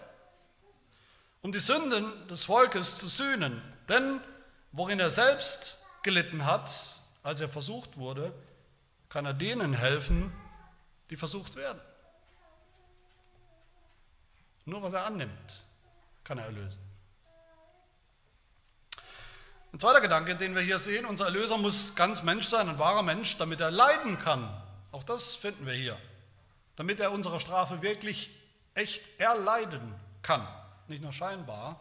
[1.41, 3.61] um die Sünden des Volkes zu sühnen.
[3.89, 4.21] Denn
[4.75, 8.33] worin er selbst gelitten hat, als er versucht wurde,
[9.09, 10.31] kann er denen helfen,
[11.09, 11.81] die versucht werden.
[14.65, 15.65] Nur was er annimmt,
[16.23, 16.81] kann er erlösen.
[19.71, 23.03] Ein zweiter Gedanke, den wir hier sehen, unser Erlöser muss ganz Mensch sein, ein wahrer
[23.03, 24.49] Mensch, damit er leiden kann.
[24.91, 25.97] Auch das finden wir hier.
[26.75, 28.31] Damit er unsere Strafe wirklich
[28.73, 30.47] echt erleiden kann.
[30.87, 31.79] Nicht nur scheinbar.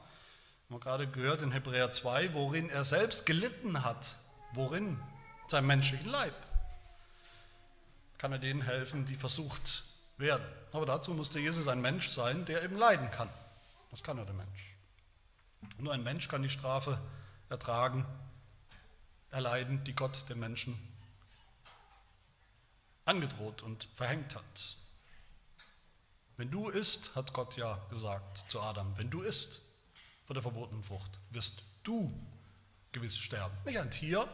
[0.74, 4.16] Wir haben gerade gehört in Hebräer 2, worin er selbst gelitten hat.
[4.54, 5.00] Worin?
[5.46, 6.34] Sein menschlichen Leib.
[8.18, 9.84] Kann er denen helfen, die versucht
[10.16, 10.44] werden.
[10.72, 13.28] Aber dazu musste Jesus ein Mensch sein, der eben leiden kann.
[13.92, 14.74] Das kann er der Mensch.
[15.78, 17.00] Nur ein Mensch kann die Strafe
[17.48, 18.04] ertragen,
[19.30, 20.76] erleiden, die Gott dem Menschen
[23.04, 24.76] angedroht und verhängt hat.
[26.36, 29.63] Wenn du isst, hat Gott ja gesagt zu Adam, wenn du isst
[30.26, 32.12] von der verbotenen Frucht, wirst du
[32.92, 33.56] gewiss sterben.
[33.64, 34.28] Nicht ein Tier,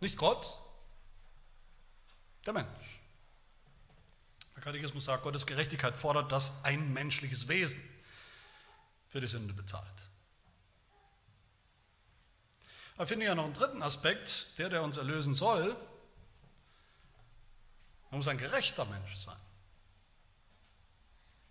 [0.00, 0.60] nicht Gott,
[2.46, 3.00] der Mensch.
[4.54, 7.80] Der Katechismus sagt, Gottes Gerechtigkeit fordert, dass ein menschliches Wesen
[9.08, 10.08] für die Sünde bezahlt.
[12.96, 15.76] Aber finde ich ja noch einen dritten Aspekt, der, der uns erlösen soll.
[18.10, 19.38] Man muss ein gerechter Mensch sein.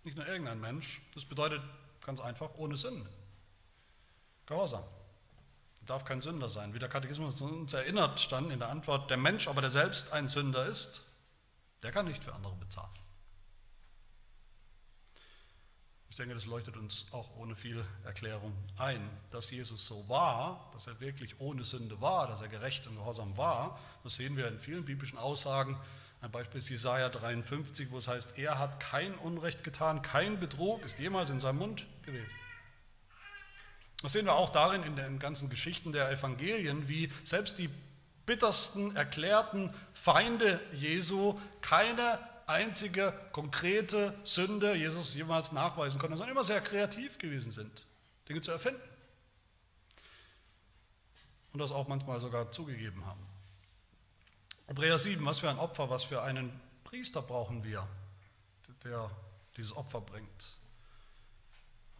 [0.04, 1.00] Nicht nur irgendein Mensch.
[1.14, 1.62] Das bedeutet
[2.04, 3.08] ganz einfach ohne Sünde.
[4.48, 4.82] Gehorsam.
[5.82, 6.72] Darf kein Sünder sein.
[6.72, 10.26] Wie der Katechismus uns erinnert, dann in der Antwort, der Mensch aber, der selbst ein
[10.26, 11.02] Sünder ist,
[11.82, 12.90] der kann nicht für andere bezahlen.
[16.08, 20.86] Ich denke, das leuchtet uns auch ohne viel Erklärung ein, dass Jesus so war, dass
[20.86, 23.78] er wirklich ohne Sünde war, dass er gerecht und gehorsam war.
[24.02, 25.78] Das sehen wir in vielen biblischen Aussagen.
[26.20, 30.82] Ein Beispiel ist Jesaja 53, wo es heißt, er hat kein Unrecht getan, kein Betrug
[30.84, 32.34] ist jemals in seinem Mund gewesen.
[34.02, 37.68] Das sehen wir auch darin in den ganzen Geschichten der Evangelien, wie selbst die
[38.26, 46.60] bittersten erklärten Feinde Jesu keine einzige konkrete Sünde Jesus jemals nachweisen konnte, sondern immer sehr
[46.60, 47.84] kreativ gewesen sind,
[48.28, 48.80] Dinge zu erfinden.
[51.52, 53.26] Und das auch manchmal sogar zugegeben haben.
[54.66, 56.52] Hebräer 7, was für ein Opfer, was für einen
[56.84, 57.88] Priester brauchen wir,
[58.84, 59.10] der
[59.56, 60.57] dieses Opfer bringt.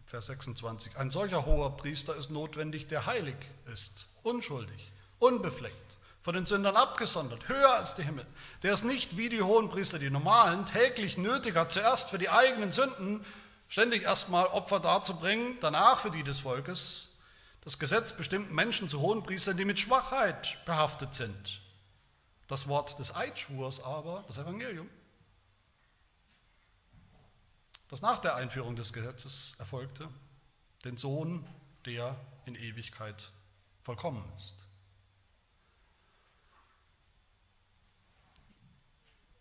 [0.09, 0.97] Vers 26.
[0.97, 3.35] Ein solcher hoher Priester ist notwendig, der heilig
[3.71, 8.25] ist, unschuldig, unbefleckt, von den Sündern abgesondert, höher als die Himmel.
[8.63, 12.31] Der ist nicht wie die hohen Priester, die normalen, täglich nötig hat, zuerst für die
[12.31, 13.23] eigenen Sünden
[13.67, 17.19] ständig erstmal Opfer darzubringen, danach für die des Volkes.
[17.61, 21.61] Das Gesetz bestimmt Menschen zu hohen Priestern, die mit Schwachheit behaftet sind.
[22.47, 24.89] Das Wort des Eidschwurs aber, das Evangelium,
[27.89, 30.07] das nach der Einführung des Gesetzes erfolgte,
[30.85, 31.45] den Sohn,
[31.85, 33.31] der in Ewigkeit
[33.83, 34.65] vollkommen ist.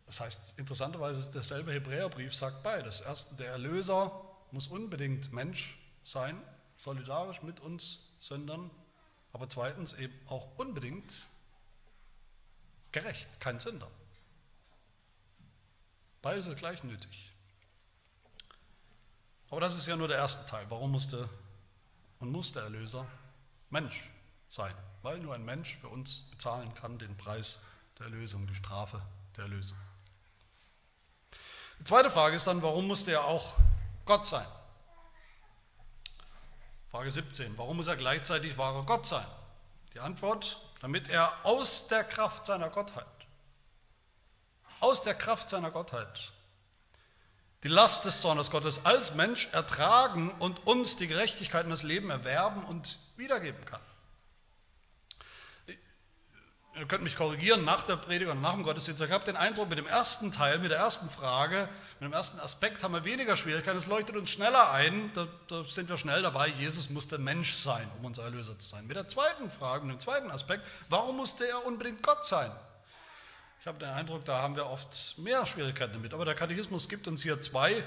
[0.07, 3.03] Das heißt, interessanterweise derselbe Hebräerbrief sagt beides.
[3.03, 4.11] Erstens, der Erlöser
[4.51, 6.43] muss unbedingt Mensch sein,
[6.79, 8.71] solidarisch mit uns Sündern,
[9.35, 11.29] aber zweitens eben auch unbedingt
[12.93, 13.91] gerecht, kein Sünder.
[16.23, 17.28] Beides sind gleich nötig.
[19.51, 20.67] Aber das ist ja nur der erste Teil.
[20.69, 21.29] Warum musste
[22.21, 23.07] und muss der Erlöser
[23.71, 24.11] Mensch
[24.49, 24.75] sein?
[25.03, 27.63] Weil nur ein Mensch für uns bezahlen kann den Preis
[27.99, 29.01] der Erlösung, die Strafe
[29.37, 29.79] der Erlösung.
[31.81, 33.55] Die zweite Frage ist dann, warum musste er auch
[34.05, 34.47] Gott sein?
[36.91, 37.57] Frage 17.
[37.57, 39.27] Warum muss er gleichzeitig wahrer Gott sein?
[39.95, 43.07] Die Antwort, damit er aus der Kraft seiner Gottheit,
[44.81, 46.33] aus der Kraft seiner Gottheit,
[47.65, 52.11] die Last des Zornes Gottes als Mensch ertragen und uns die Gerechtigkeit und das Leben
[52.11, 53.81] erwerben und wiedergeben kann.
[56.79, 59.69] ihr könnt mich korrigieren nach der Predigt und nach dem Gottesdienst, ich habe den Eindruck,
[59.69, 61.69] mit dem ersten Teil, mit der ersten Frage,
[61.99, 65.65] mit dem ersten Aspekt haben wir weniger Schwierigkeiten, es leuchtet uns schneller ein, da, da
[65.65, 68.87] sind wir schnell dabei, Jesus musste Mensch sein, um unser Erlöser zu sein.
[68.87, 72.53] Mit der zweiten Frage, mit dem zweiten Aspekt, warum musste er unbedingt Gott sein?
[73.61, 77.09] Ich habe den Eindruck, da haben wir oft mehr Schwierigkeiten damit, aber der Katechismus gibt
[77.09, 77.83] uns hier zwei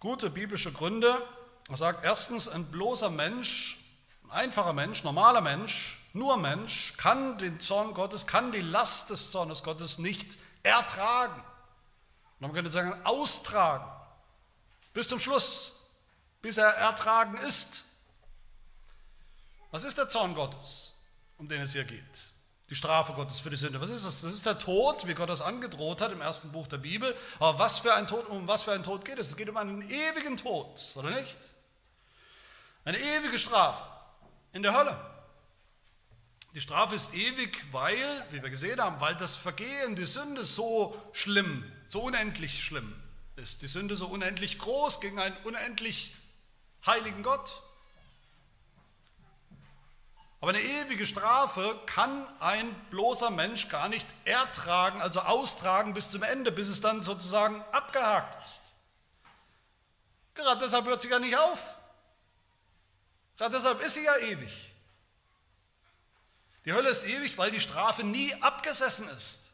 [0.00, 1.22] gute biblische Gründe.
[1.68, 3.78] Er sagt erstens, ein bloßer Mensch,
[4.24, 9.30] ein einfacher Mensch, normaler Mensch, nur Mensch kann den Zorn Gottes, kann die Last des
[9.30, 11.42] Zornes Gottes nicht ertragen.
[12.40, 13.90] Und man könnte sagen, austragen.
[14.94, 15.90] Bis zum Schluss,
[16.40, 17.84] bis er ertragen ist.
[19.70, 20.98] Was ist der Zorn Gottes,
[21.36, 22.32] um den es hier geht?
[22.72, 23.82] Die Strafe Gottes für die Sünde.
[23.82, 24.22] Was ist das?
[24.22, 27.14] Das ist der Tod, wie Gott das angedroht hat im ersten Buch der Bibel.
[27.38, 29.28] Aber was für ein Tod, um was für ein Tod geht es?
[29.28, 31.36] Es geht um einen ewigen Tod, oder nicht?
[32.86, 33.84] Eine ewige Strafe
[34.54, 34.98] in der Hölle.
[36.54, 40.98] Die Strafe ist ewig, weil, wie wir gesehen haben, weil das Vergehen, die Sünde so
[41.12, 42.94] schlimm, so unendlich schlimm
[43.36, 43.60] ist.
[43.60, 46.14] Die Sünde so unendlich groß gegen einen unendlich
[46.86, 47.52] heiligen Gott.
[50.42, 56.24] Aber eine ewige Strafe kann ein bloßer Mensch gar nicht ertragen, also austragen bis zum
[56.24, 58.60] Ende, bis es dann sozusagen abgehakt ist.
[60.34, 61.62] Gerade deshalb hört sie ja nicht auf.
[63.36, 64.72] Gerade deshalb ist sie ja ewig.
[66.64, 69.52] Die Hölle ist ewig, weil die Strafe nie abgesessen ist.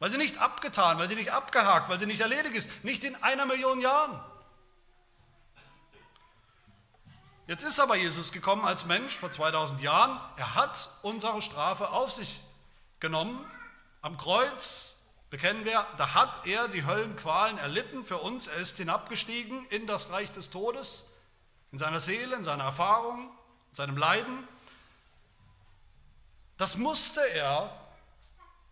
[0.00, 2.84] Weil sie nicht abgetan, weil sie nicht abgehakt, weil sie nicht erledigt ist.
[2.84, 4.20] Nicht in einer Million Jahren.
[7.48, 10.20] Jetzt ist aber Jesus gekommen als Mensch vor 2000 Jahren.
[10.36, 12.42] Er hat unsere Strafe auf sich
[13.00, 13.42] genommen.
[14.02, 18.48] Am Kreuz, bekennen wir, da hat er die Höllenqualen erlitten für uns.
[18.48, 21.08] Er ist hinabgestiegen in das Reich des Todes,
[21.72, 23.30] in seiner Seele, in seiner Erfahrung
[23.72, 24.46] seinem Leiden.
[26.58, 27.74] Das musste er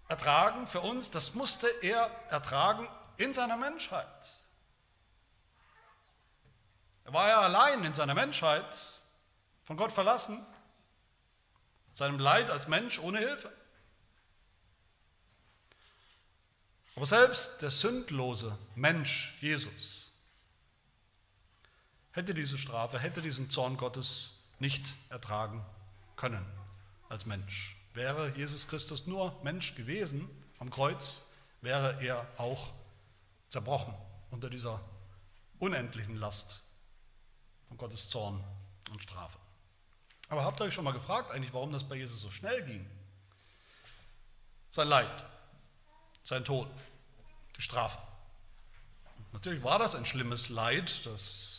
[0.08, 2.86] ertragen für uns, das musste er ertragen
[3.16, 4.45] in seiner Menschheit.
[7.06, 8.76] Er war ja allein in seiner Menschheit,
[9.62, 10.44] von Gott verlassen,
[11.92, 13.52] seinem Leid als Mensch ohne Hilfe.
[16.96, 20.10] Aber selbst der sündlose Mensch Jesus
[22.10, 25.64] hätte diese Strafe, hätte diesen Zorn Gottes nicht ertragen
[26.16, 26.44] können
[27.08, 27.76] als Mensch.
[27.94, 32.72] Wäre Jesus Christus nur Mensch gewesen am Kreuz, wäre er auch
[33.48, 33.94] zerbrochen
[34.32, 34.80] unter dieser
[35.60, 36.65] unendlichen Last
[37.68, 38.42] von Gottes Zorn
[38.90, 39.38] und Strafe.
[40.28, 42.88] Aber habt ihr euch schon mal gefragt eigentlich, warum das bei Jesus so schnell ging?
[44.70, 45.24] Sein Leid,
[46.22, 46.68] sein Tod,
[47.56, 47.98] die Strafe.
[49.32, 51.56] Natürlich war das ein schlimmes Leid, das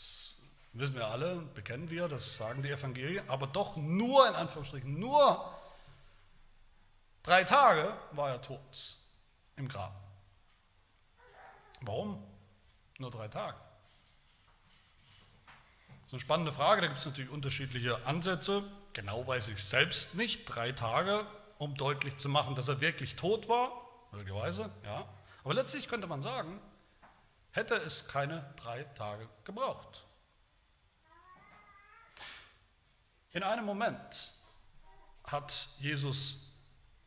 [0.79, 5.51] Wissen wir alle, bekennen wir, das sagen die Evangelien, aber doch nur, in Anführungsstrichen, nur
[7.23, 8.97] drei Tage war er tot
[9.55, 9.91] im Grab.
[11.81, 12.23] Warum?
[12.99, 13.57] Nur drei Tage.
[16.07, 18.63] Das ist eine spannende Frage, da gibt es natürlich unterschiedliche Ansätze.
[18.93, 20.45] Genau weiß ich selbst nicht.
[20.45, 23.73] Drei Tage, um deutlich zu machen, dass er wirklich tot war,
[24.13, 25.05] möglicherweise, ja.
[25.43, 26.61] Aber letztlich könnte man sagen,
[27.51, 30.05] hätte es keine drei Tage gebraucht.
[33.33, 34.33] In einem Moment
[35.25, 36.53] hat Jesus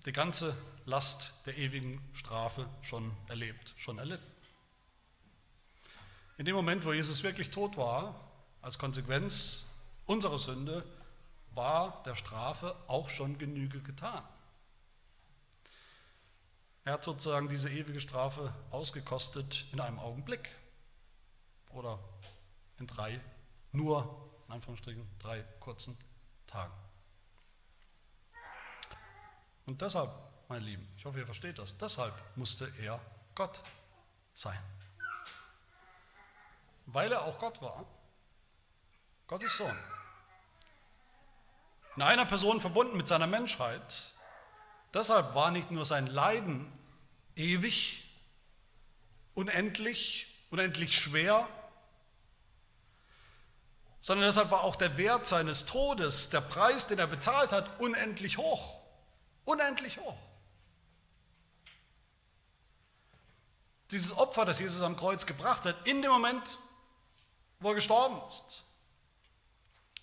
[0.04, 4.30] die ganze Last der ewigen Strafe schon erlebt, schon erlitten.
[6.36, 8.29] In dem Moment, wo Jesus wirklich tot war,
[8.62, 9.66] als Konsequenz
[10.06, 10.84] unserer Sünde,
[11.52, 14.22] war der Strafe auch schon Genüge getan.
[16.84, 20.50] Er hat sozusagen diese ewige Strafe ausgekostet in einem Augenblick
[21.70, 21.98] oder
[22.78, 23.20] in drei,
[23.72, 25.96] nur in Anführungsstrichen, drei kurzen
[26.46, 26.72] Tagen.
[29.66, 30.10] Und deshalb,
[30.48, 33.00] meine Lieben, ich hoffe, ihr versteht das, deshalb musste er
[33.34, 33.62] Gott
[34.34, 34.58] sein.
[36.86, 37.86] Weil er auch Gott war,
[39.30, 39.78] Gottes Sohn.
[41.94, 44.12] In einer Person verbunden mit seiner Menschheit.
[44.92, 46.70] Deshalb war nicht nur sein Leiden
[47.36, 48.02] ewig,
[49.34, 51.48] unendlich, unendlich schwer,
[54.00, 58.36] sondern deshalb war auch der Wert seines Todes, der Preis, den er bezahlt hat, unendlich
[58.36, 58.80] hoch.
[59.44, 60.18] Unendlich hoch.
[63.92, 66.58] Dieses Opfer, das Jesus am Kreuz gebracht hat, in dem Moment,
[67.60, 68.64] wo er gestorben ist,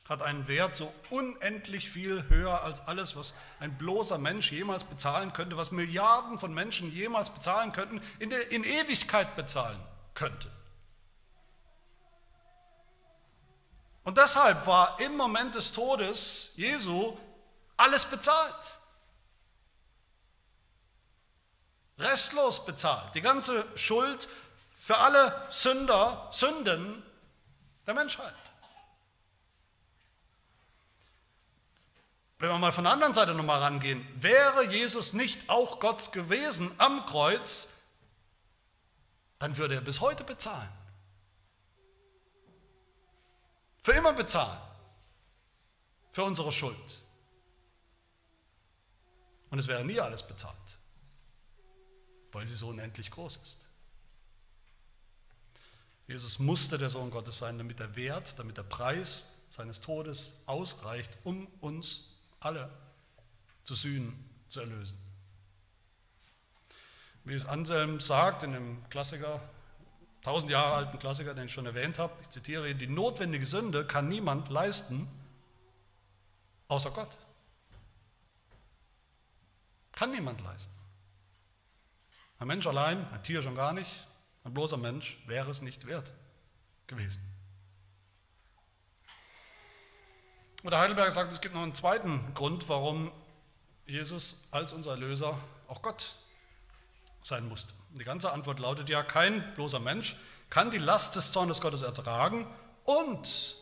[0.09, 5.33] hat einen Wert so unendlich viel höher als alles, was ein bloßer Mensch jemals bezahlen
[5.33, 9.79] könnte, was Milliarden von Menschen jemals bezahlen könnten, in, der, in Ewigkeit bezahlen
[10.13, 10.49] könnten.
[14.03, 17.17] Und deshalb war im Moment des Todes Jesu
[17.75, 18.79] Alles bezahlt.
[21.99, 23.13] Restlos bezahlt.
[23.15, 24.29] Die ganze Schuld
[24.75, 27.03] für alle Sünder, Sünden
[27.85, 28.33] der Menschheit.
[32.39, 36.71] Wenn wir mal von der anderen Seite nochmal rangehen, wäre Jesus nicht auch Gott gewesen
[36.77, 37.81] am Kreuz,
[39.39, 40.69] dann würde er bis heute bezahlen.
[43.81, 44.59] Für immer bezahlen.
[46.11, 46.97] Für unsere Schuld.
[49.49, 50.77] Und es wäre nie alles bezahlt,
[52.31, 53.69] weil sie so unendlich groß ist.
[56.07, 61.11] Jesus musste der Sohn Gottes sein, damit der Wert, damit der Preis seines Todes ausreicht,
[61.23, 62.16] um uns
[62.47, 62.69] alle
[63.63, 64.13] zu sühnen,
[64.47, 64.97] zu erlösen.
[67.25, 69.41] Wie es Anselm sagt in dem Klassiker,
[70.23, 74.07] tausend Jahre alten Klassiker, den ich schon erwähnt habe, ich zitiere, die notwendige Sünde kann
[74.07, 75.09] niemand leisten,
[76.69, 77.17] außer Gott.
[79.91, 80.73] Kann niemand leisten.
[82.39, 84.07] Ein Mensch allein, ein Tier schon gar nicht,
[84.45, 86.13] ein bloßer Mensch wäre es nicht wert
[86.85, 87.21] gewesen.
[90.63, 93.11] Und der Heidelberger sagt, es gibt noch einen zweiten Grund, warum
[93.85, 96.15] Jesus als unser Erlöser auch Gott
[97.21, 97.73] sein musste.
[97.91, 100.15] Die ganze Antwort lautet ja, kein bloßer Mensch
[100.49, 102.47] kann die Last des Zornes Gottes ertragen
[102.85, 103.55] und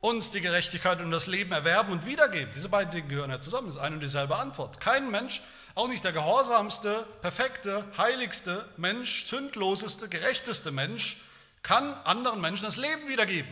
[0.00, 2.52] uns die Gerechtigkeit und das Leben erwerben und wiedergeben.
[2.54, 4.80] Diese beiden Dinge gehören ja zusammen, das ist eine und dieselbe Antwort.
[4.80, 5.40] Kein Mensch,
[5.74, 11.22] auch nicht der gehorsamste, perfekte, heiligste Mensch, sündloseste, gerechteste Mensch,
[11.62, 13.50] kann anderen Menschen das Leben wiedergeben.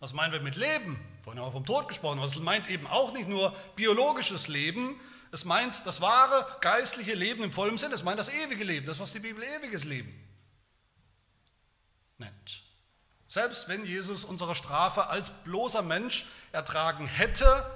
[0.00, 0.98] Was meinen wir mit Leben?
[1.22, 5.00] Vorhin haben wir vom Tod gesprochen, aber es meint eben auch nicht nur biologisches Leben,
[5.32, 9.00] es meint das wahre geistliche Leben im vollen Sinn, es meint das ewige Leben, das,
[9.00, 10.12] was die Bibel ewiges Leben
[12.16, 12.62] nennt.
[13.26, 17.68] Selbst wenn Jesus unsere Strafe als bloßer Mensch ertragen hätte,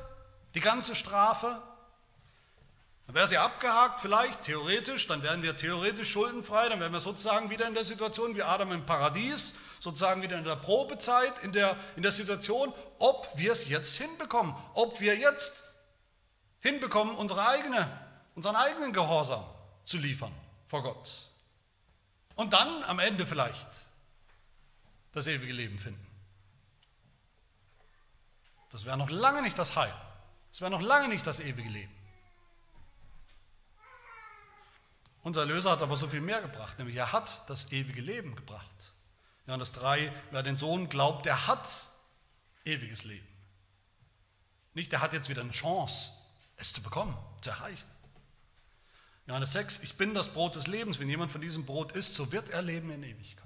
[0.55, 1.61] die ganze Strafe,
[3.07, 7.51] dann wäre sie abgehakt vielleicht, theoretisch, dann wären wir theoretisch schuldenfrei, dann wären wir sozusagen
[7.51, 11.77] wieder in der Situation wie Adam im Paradies, sozusagen wieder in der Probezeit, in der,
[11.97, 15.65] in der Situation, ob wir es jetzt hinbekommen, ob wir jetzt
[16.61, 17.91] hinbekommen, unsere eigene,
[18.35, 19.45] unseren eigenen Gehorsam
[19.85, 20.33] zu liefern
[20.67, 21.11] vor Gott.
[22.37, 23.69] Und dann am Ende vielleicht
[25.13, 26.07] das ewige Leben finden.
[28.71, 29.95] Das wäre noch lange nicht das Heil.
[30.51, 32.02] Das wäre noch lange nicht das ewige Leben.
[35.23, 38.93] Unser Erlöser hat aber so viel mehr gebracht, nämlich er hat das ewige Leben gebracht.
[39.47, 41.89] Johannes 3, wer den Sohn glaubt, der hat
[42.65, 43.27] ewiges Leben.
[44.75, 46.13] Nicht, der hat jetzt wieder eine Chance,
[46.57, 47.89] es zu bekommen, zu erreichen.
[49.27, 50.99] Johannes 6, ich bin das Brot des Lebens.
[50.99, 53.43] Wenn jemand von diesem Brot isst, so wird er leben in Ewigkeit.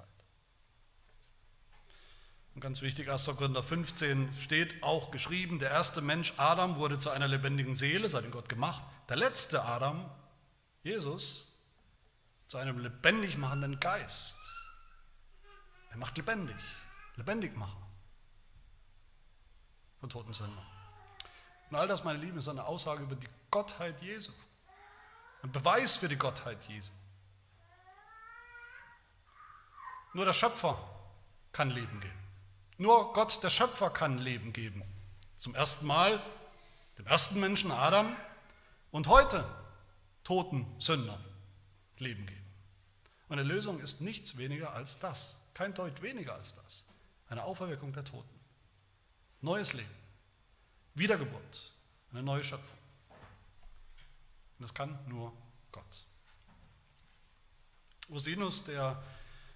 [2.55, 3.25] Und ganz wichtig, 1.
[3.25, 8.31] Korinther 15 steht auch geschrieben, der erste Mensch Adam wurde zu einer lebendigen Seele, seit
[8.31, 8.83] Gott gemacht.
[9.09, 10.09] Der letzte Adam,
[10.81, 11.46] Jesus,
[12.47, 14.37] zu einem lebendig machenden Geist.
[15.91, 16.55] Er macht lebendig,
[17.15, 17.83] lebendig machen
[19.99, 20.65] von toten Sündern.
[21.69, 24.31] Und all das, meine Lieben, ist eine Aussage über die Gottheit Jesu.
[25.43, 26.91] Ein Beweis für die Gottheit Jesu.
[30.13, 30.77] Nur der Schöpfer
[31.51, 32.27] kann Leben geben.
[32.77, 34.83] Nur Gott, der Schöpfer, kann Leben geben.
[35.35, 36.23] Zum ersten Mal
[36.97, 38.15] dem ersten Menschen Adam
[38.91, 39.43] und heute
[40.23, 41.23] toten Sündern
[41.97, 42.36] Leben geben.
[43.29, 45.37] Und eine Lösung ist nichts weniger als das.
[45.53, 46.85] Kein Deut weniger als das.
[47.29, 48.39] Eine Auferweckung der Toten.
[49.41, 49.89] Neues Leben.
[50.95, 51.73] Wiedergeburt.
[52.11, 52.77] Eine neue Schöpfung.
[54.57, 55.33] Und das kann nur
[55.71, 56.05] Gott.
[58.09, 59.01] Rosinus, der,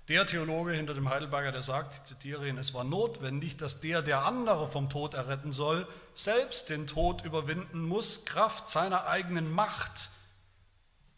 [0.09, 4.01] der Theologe hinter dem Heidelberger, der sagt, ich zitiere ihn, es war notwendig, dass der,
[4.01, 10.11] der andere vom Tod erretten soll, selbst den Tod überwinden muss, Kraft seiner eigenen Macht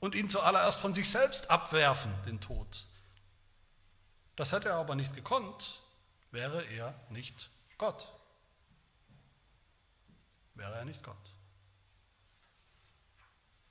[0.03, 2.87] und ihn zuallererst von sich selbst abwerfen, den Tod.
[4.35, 5.79] Das hätte er aber nicht gekonnt,
[6.29, 8.11] wäre er nicht Gott.
[10.55, 11.15] Wäre er nicht Gott.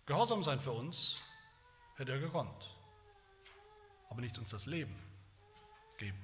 [0.06, 1.20] Gehorsam sein für uns
[1.96, 2.70] hätte er gekonnt,
[4.08, 4.96] aber nicht uns das Leben
[5.98, 6.18] geben.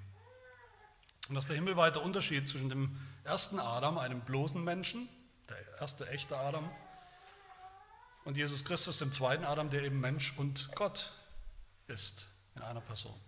[1.28, 5.06] Und das ist der himmelweite Unterschied zwischen dem ersten Adam, einem bloßen Menschen,
[5.50, 6.70] der erste echte Adam,
[8.28, 11.14] und Jesus Christus, dem zweiten Adam, der eben Mensch und Gott
[11.86, 13.18] ist in einer Person.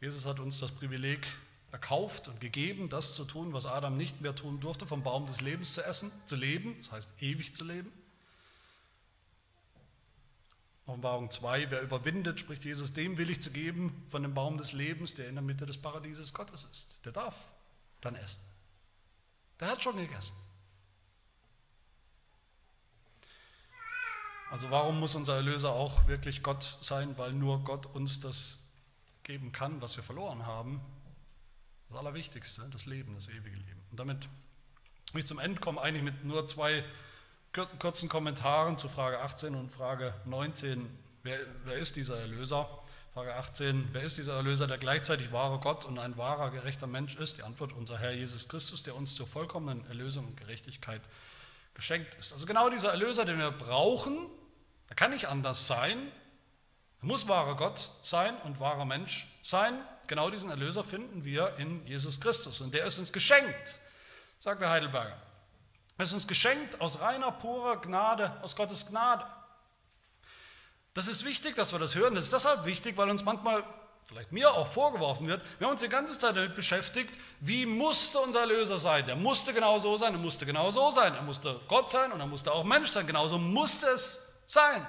[0.00, 1.26] Jesus hat uns das Privileg
[1.72, 5.40] erkauft und gegeben, das zu tun, was Adam nicht mehr tun durfte, vom Baum des
[5.40, 7.92] Lebens zu essen, zu leben, das heißt ewig zu leben.
[10.86, 14.72] Offenbarung 2, wer überwindet, spricht Jesus, dem will ich zu geben von dem Baum des
[14.72, 17.04] Lebens, der in der Mitte des Paradieses Gottes ist.
[17.04, 17.48] Der darf
[18.00, 18.42] dann essen.
[19.58, 20.36] Der hat schon gegessen.
[24.52, 27.16] Also warum muss unser Erlöser auch wirklich Gott sein?
[27.16, 28.58] Weil nur Gott uns das
[29.22, 30.78] geben kann, was wir verloren haben.
[31.88, 33.80] Das Allerwichtigste, das Leben, das ewige Leben.
[33.90, 34.28] Und damit
[35.14, 36.84] will ich zum Ende kommen, eigentlich mit nur zwei
[37.78, 40.86] kurzen Kommentaren zu Frage 18 und Frage 19.
[41.22, 42.68] Wer, wer ist dieser Erlöser?
[43.14, 47.16] Frage 18, wer ist dieser Erlöser, der gleichzeitig wahrer Gott und ein wahrer, gerechter Mensch
[47.16, 47.38] ist?
[47.38, 51.00] Die Antwort, unser Herr Jesus Christus, der uns zur vollkommenen Erlösung und Gerechtigkeit
[51.72, 52.34] geschenkt ist.
[52.34, 54.28] Also genau dieser Erlöser, den wir brauchen,
[54.92, 56.12] er kann nicht anders sein,
[57.00, 59.72] er muss wahrer Gott sein und wahrer Mensch sein.
[60.06, 63.80] Genau diesen Erlöser finden wir in Jesus Christus und der ist uns geschenkt,
[64.38, 65.16] sagt der Heidelberger.
[65.96, 69.24] Er ist uns geschenkt aus reiner, purer Gnade, aus Gottes Gnade.
[70.92, 72.14] Das ist wichtig, dass wir das hören.
[72.14, 73.64] Das ist deshalb wichtig, weil uns manchmal,
[74.04, 78.18] vielleicht mir auch vorgeworfen wird, wir haben uns die ganze Zeit damit beschäftigt, wie musste
[78.18, 79.06] unser Erlöser sein?
[79.06, 82.20] Der musste genau so sein, er musste genau so sein, er musste Gott sein und
[82.20, 83.06] er musste auch Mensch sein.
[83.06, 84.86] Genauso musste es sein.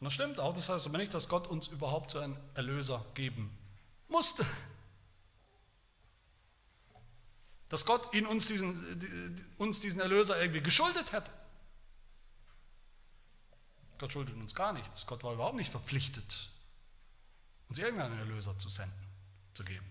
[0.00, 3.04] Und das stimmt auch, das heißt aber nicht, dass Gott uns überhaupt so einen Erlöser
[3.14, 3.56] geben
[4.08, 4.44] musste.
[7.68, 11.30] Dass Gott ihn uns diesen, uns diesen Erlöser irgendwie geschuldet hätte.
[13.98, 15.06] Gott schuldet uns gar nichts.
[15.06, 16.50] Gott war überhaupt nicht verpflichtet,
[17.68, 19.06] uns irgendeinen Erlöser zu senden,
[19.54, 19.86] zu geben.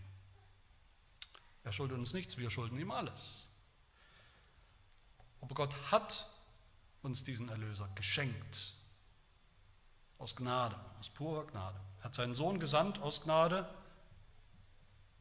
[1.64, 3.48] Er schuldet uns nichts, wir schulden ihm alles.
[5.40, 6.30] Aber Gott hat
[7.02, 8.74] uns diesen Erlöser geschenkt.
[10.18, 11.80] Aus Gnade, aus purer Gnade.
[12.00, 13.68] Er hat seinen Sohn gesandt aus Gnade.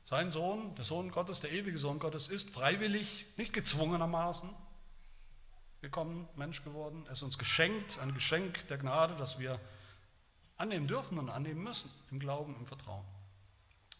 [0.04, 4.50] Sein Sohn, der Sohn Gottes, der ewige Sohn Gottes, ist freiwillig, nicht gezwungenermaßen,
[5.80, 7.04] gekommen, Mensch geworden.
[7.06, 9.60] Er ist uns geschenkt, ein Geschenk der Gnade, das wir
[10.56, 13.04] annehmen dürfen und annehmen müssen, im Glauben, im Vertrauen.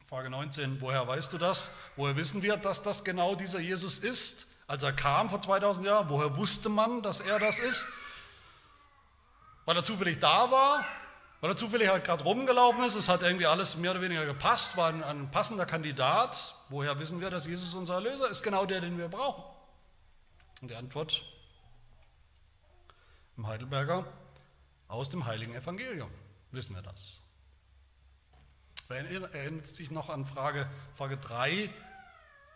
[0.06, 1.70] Frage 19, woher weißt du das?
[1.96, 4.49] Woher wissen wir, dass das genau dieser Jesus ist?
[4.70, 7.88] Als er kam vor 2000 Jahren, woher wusste man, dass er das ist?
[9.64, 10.84] Weil er zufällig da war?
[11.40, 12.94] Weil er zufällig halt gerade rumgelaufen ist?
[12.94, 16.54] Es hat irgendwie alles mehr oder weniger gepasst, war ein, ein passender Kandidat.
[16.68, 18.44] Woher wissen wir, dass Jesus unser Erlöser ist?
[18.44, 19.42] Genau der, den wir brauchen.
[20.62, 21.24] Und die Antwort
[23.36, 24.06] im Heidelberger,
[24.86, 26.12] aus dem heiligen Evangelium
[26.52, 27.24] wissen wir das.
[28.86, 31.74] Wer erinnert sich noch an Frage, Frage 3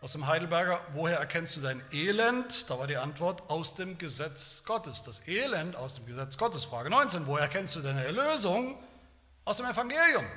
[0.05, 2.69] aus dem Heidelberger, woher erkennst du dein Elend?
[2.69, 5.01] Da war die Antwort aus dem Gesetz Gottes.
[5.01, 6.63] Das Elend aus dem Gesetz Gottes.
[6.63, 8.79] Frage 19, woher erkennst du deine Erlösung?
[9.45, 10.27] Aus dem Evangelium.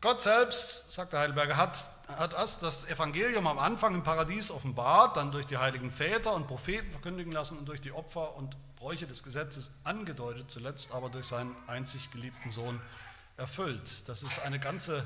[0.00, 1.76] Gott selbst, sagt der Heidelberger, hat,
[2.06, 6.92] hat das Evangelium am Anfang im Paradies offenbart, dann durch die heiligen Väter und Propheten
[6.92, 11.56] verkündigen lassen und durch die Opfer und Bräuche des Gesetzes angedeutet, zuletzt aber durch seinen
[11.66, 12.80] einzig geliebten Sohn
[13.36, 14.08] erfüllt.
[14.08, 15.02] Das ist eine ganze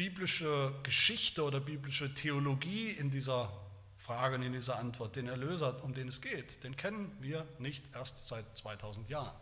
[0.00, 3.52] biblische Geschichte oder biblische Theologie in dieser
[3.98, 5.14] Frage und in dieser Antwort.
[5.14, 9.38] Den Erlöser, um den es geht, den kennen wir nicht erst seit 2000 Jahren.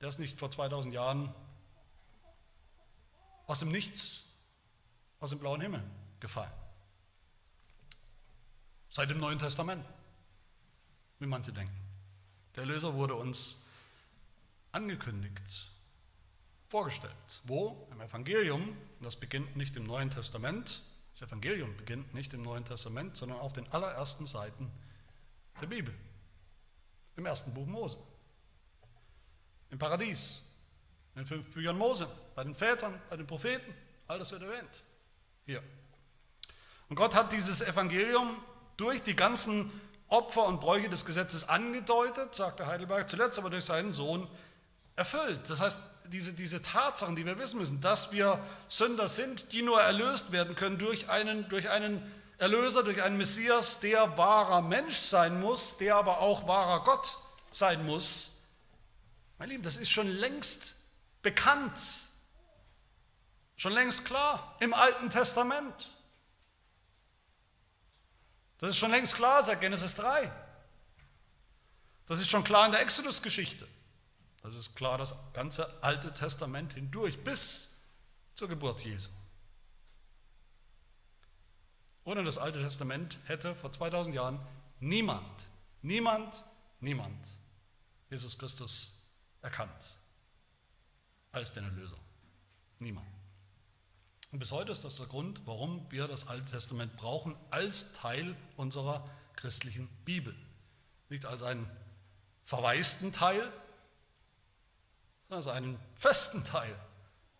[0.00, 1.34] Der ist nicht vor 2000 Jahren
[3.46, 4.32] aus dem Nichts,
[5.18, 5.82] aus dem blauen Himmel
[6.20, 6.52] gefallen.
[8.90, 9.84] Seit dem Neuen Testament,
[11.18, 11.76] wie manche denken.
[12.56, 13.66] Der Erlöser wurde uns
[14.72, 15.69] angekündigt,
[16.70, 17.42] vorgestellt.
[17.44, 17.86] Wo?
[17.90, 18.62] Im Evangelium.
[18.62, 20.82] Und das beginnt nicht im Neuen Testament.
[21.12, 24.70] Das Evangelium beginnt nicht im Neuen Testament, sondern auf den allerersten Seiten
[25.60, 25.92] der Bibel.
[27.16, 27.98] Im ersten Buch Mose.
[29.70, 30.42] Im Paradies,
[31.14, 33.74] in den fünf Büchern Mose, bei den Vätern, bei den Propheten,
[34.06, 34.82] all das wird erwähnt.
[35.46, 35.62] Hier.
[36.88, 38.36] Und Gott hat dieses Evangelium
[38.76, 39.70] durch die ganzen
[40.08, 44.28] Opfer und Bräuche des Gesetzes angedeutet, sagte Heidelberg, zuletzt aber durch seinen Sohn
[44.96, 45.48] erfüllt.
[45.48, 49.80] Das heißt, diese, diese Tatsachen, die wir wissen müssen, dass wir Sünder sind, die nur
[49.80, 52.02] erlöst werden können durch einen, durch einen
[52.38, 57.18] Erlöser, durch einen Messias, der wahrer Mensch sein muss, der aber auch wahrer Gott
[57.52, 58.46] sein muss.
[59.38, 60.76] Mein Lieben, das ist schon längst
[61.22, 61.78] bekannt,
[63.56, 65.90] schon längst klar im Alten Testament.
[68.58, 70.30] Das ist schon längst klar seit Genesis 3.
[72.06, 73.66] Das ist schon klar in der Exodus-Geschichte.
[74.42, 77.76] Das ist klar das ganze Alte Testament hindurch bis
[78.34, 79.10] zur Geburt Jesu.
[82.04, 84.40] Ohne das Alte Testament hätte vor 2000 Jahren
[84.80, 85.48] niemand,
[85.82, 86.44] niemand,
[86.80, 87.28] niemand
[88.08, 89.06] Jesus Christus
[89.42, 90.00] erkannt
[91.32, 91.98] als den Erlöser.
[92.78, 93.06] Niemand.
[94.32, 98.36] Und bis heute ist das der Grund, warum wir das Alte Testament brauchen als Teil
[98.56, 100.34] unserer christlichen Bibel.
[101.08, 101.68] Nicht als einen
[102.44, 103.52] verwaisten Teil,
[105.30, 106.74] sondern als einen festen Teil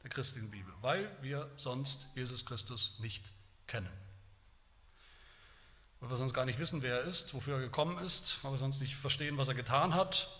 [0.03, 3.33] der christlichen Bibel, weil wir sonst Jesus Christus nicht
[3.67, 3.91] kennen.
[5.99, 8.59] Weil wir sonst gar nicht wissen, wer er ist, wofür er gekommen ist, weil wir
[8.59, 10.31] sonst nicht verstehen, was er getan hat,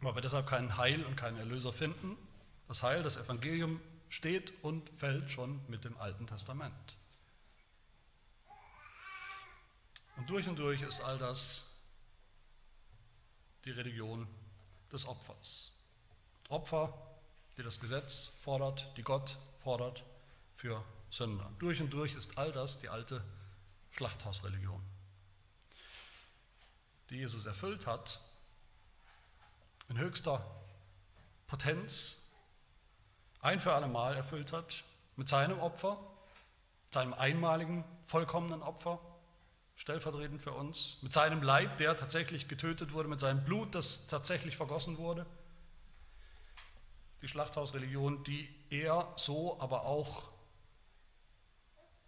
[0.00, 2.16] weil wir deshalb keinen Heil und keinen Erlöser finden.
[2.68, 6.96] Das Heil, das Evangelium steht und fällt schon mit dem Alten Testament.
[10.16, 11.66] Und durch und durch ist all das
[13.66, 14.26] die Religion
[14.90, 15.79] des Opfers.
[16.50, 16.92] Opfer,
[17.56, 20.02] die das Gesetz fordert, die Gott fordert
[20.54, 21.50] für Sünder.
[21.58, 23.24] Durch und durch ist all das die alte
[23.92, 24.80] Schlachthausreligion,
[27.10, 28.20] die Jesus erfüllt hat,
[29.88, 30.44] in höchster
[31.46, 32.28] Potenz,
[33.40, 34.84] ein für alle Mal erfüllt hat,
[35.16, 35.98] mit seinem Opfer,
[36.92, 39.00] seinem einmaligen, vollkommenen Opfer,
[39.76, 44.56] stellvertretend für uns, mit seinem Leib, der tatsächlich getötet wurde, mit seinem Blut, das tatsächlich
[44.56, 45.26] vergossen wurde.
[47.22, 50.32] Die Schlachthausreligion, die er so aber auch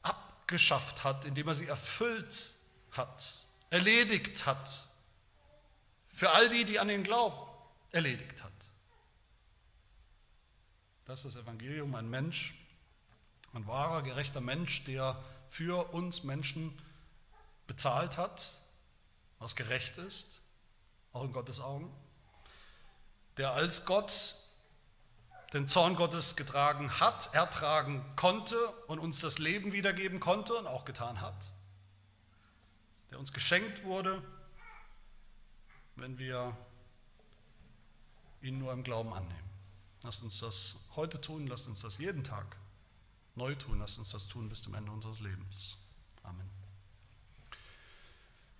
[0.02, 2.54] abgeschafft hat, indem er sie erfüllt
[2.92, 4.88] hat, erledigt hat,
[6.12, 7.50] für all die, die an ihn glauben,
[7.90, 8.52] erledigt hat.
[11.04, 12.54] Das ist das Evangelium, ein Mensch,
[13.54, 16.78] ein wahrer, gerechter Mensch, der für uns Menschen
[17.66, 18.62] bezahlt hat,
[19.38, 20.42] was gerecht ist,
[21.12, 21.92] auch in Gottes Augen,
[23.36, 24.36] der als Gott
[25.52, 30.84] den Zorn Gottes getragen hat, ertragen konnte und uns das Leben wiedergeben konnte und auch
[30.84, 31.50] getan hat,
[33.10, 34.22] der uns geschenkt wurde,
[35.96, 36.56] wenn wir
[38.40, 39.50] ihn nur im Glauben annehmen.
[40.02, 42.56] Lasst uns das heute tun, lasst uns das jeden Tag
[43.34, 45.76] neu tun, lasst uns das tun bis zum Ende unseres Lebens.
[46.22, 46.48] Amen.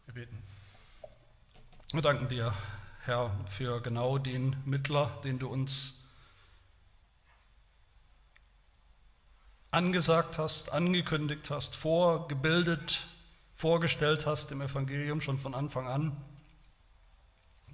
[0.07, 0.38] Wir beten.
[1.93, 2.55] Wir danken dir,
[3.01, 6.01] Herr, für genau den Mittler, den du uns
[9.72, 13.00] angesagt hast, angekündigt hast, vorgebildet,
[13.54, 16.16] vorgestellt hast im Evangelium schon von Anfang an,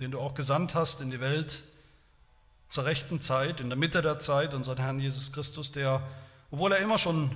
[0.00, 1.64] den du auch gesandt hast in die Welt
[2.68, 6.06] zur rechten Zeit, in der Mitte der Zeit, unseren Herrn Jesus Christus, der,
[6.52, 7.34] obwohl er immer schon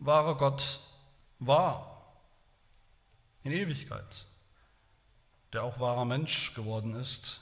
[0.00, 0.80] wahrer Gott
[1.38, 2.12] war,
[3.44, 4.26] in Ewigkeit,
[5.52, 7.40] der auch wahrer Mensch geworden ist,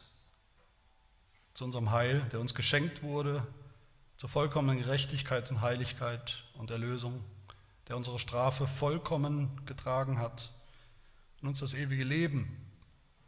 [1.55, 3.47] zu unserem Heil, der uns geschenkt wurde,
[4.21, 7.25] zur vollkommenen Gerechtigkeit und Heiligkeit und Erlösung,
[7.89, 10.53] der unsere Strafe vollkommen getragen hat
[11.41, 12.55] und uns das ewige Leben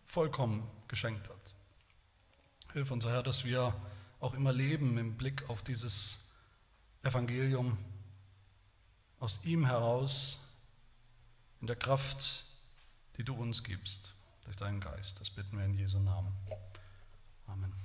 [0.05, 1.55] vollkommen geschenkt hat.
[2.75, 3.75] Hilf uns, Herr, dass wir
[4.21, 6.31] auch immer leben im Blick auf dieses
[7.03, 7.79] Evangelium
[9.19, 10.47] aus ihm heraus,
[11.63, 12.45] in der Kraft,
[13.17, 14.13] die du uns gibst
[14.45, 15.19] durch deinen Geist.
[15.21, 16.35] Das bitten wir in Jesu Namen.
[17.47, 17.82] Amen.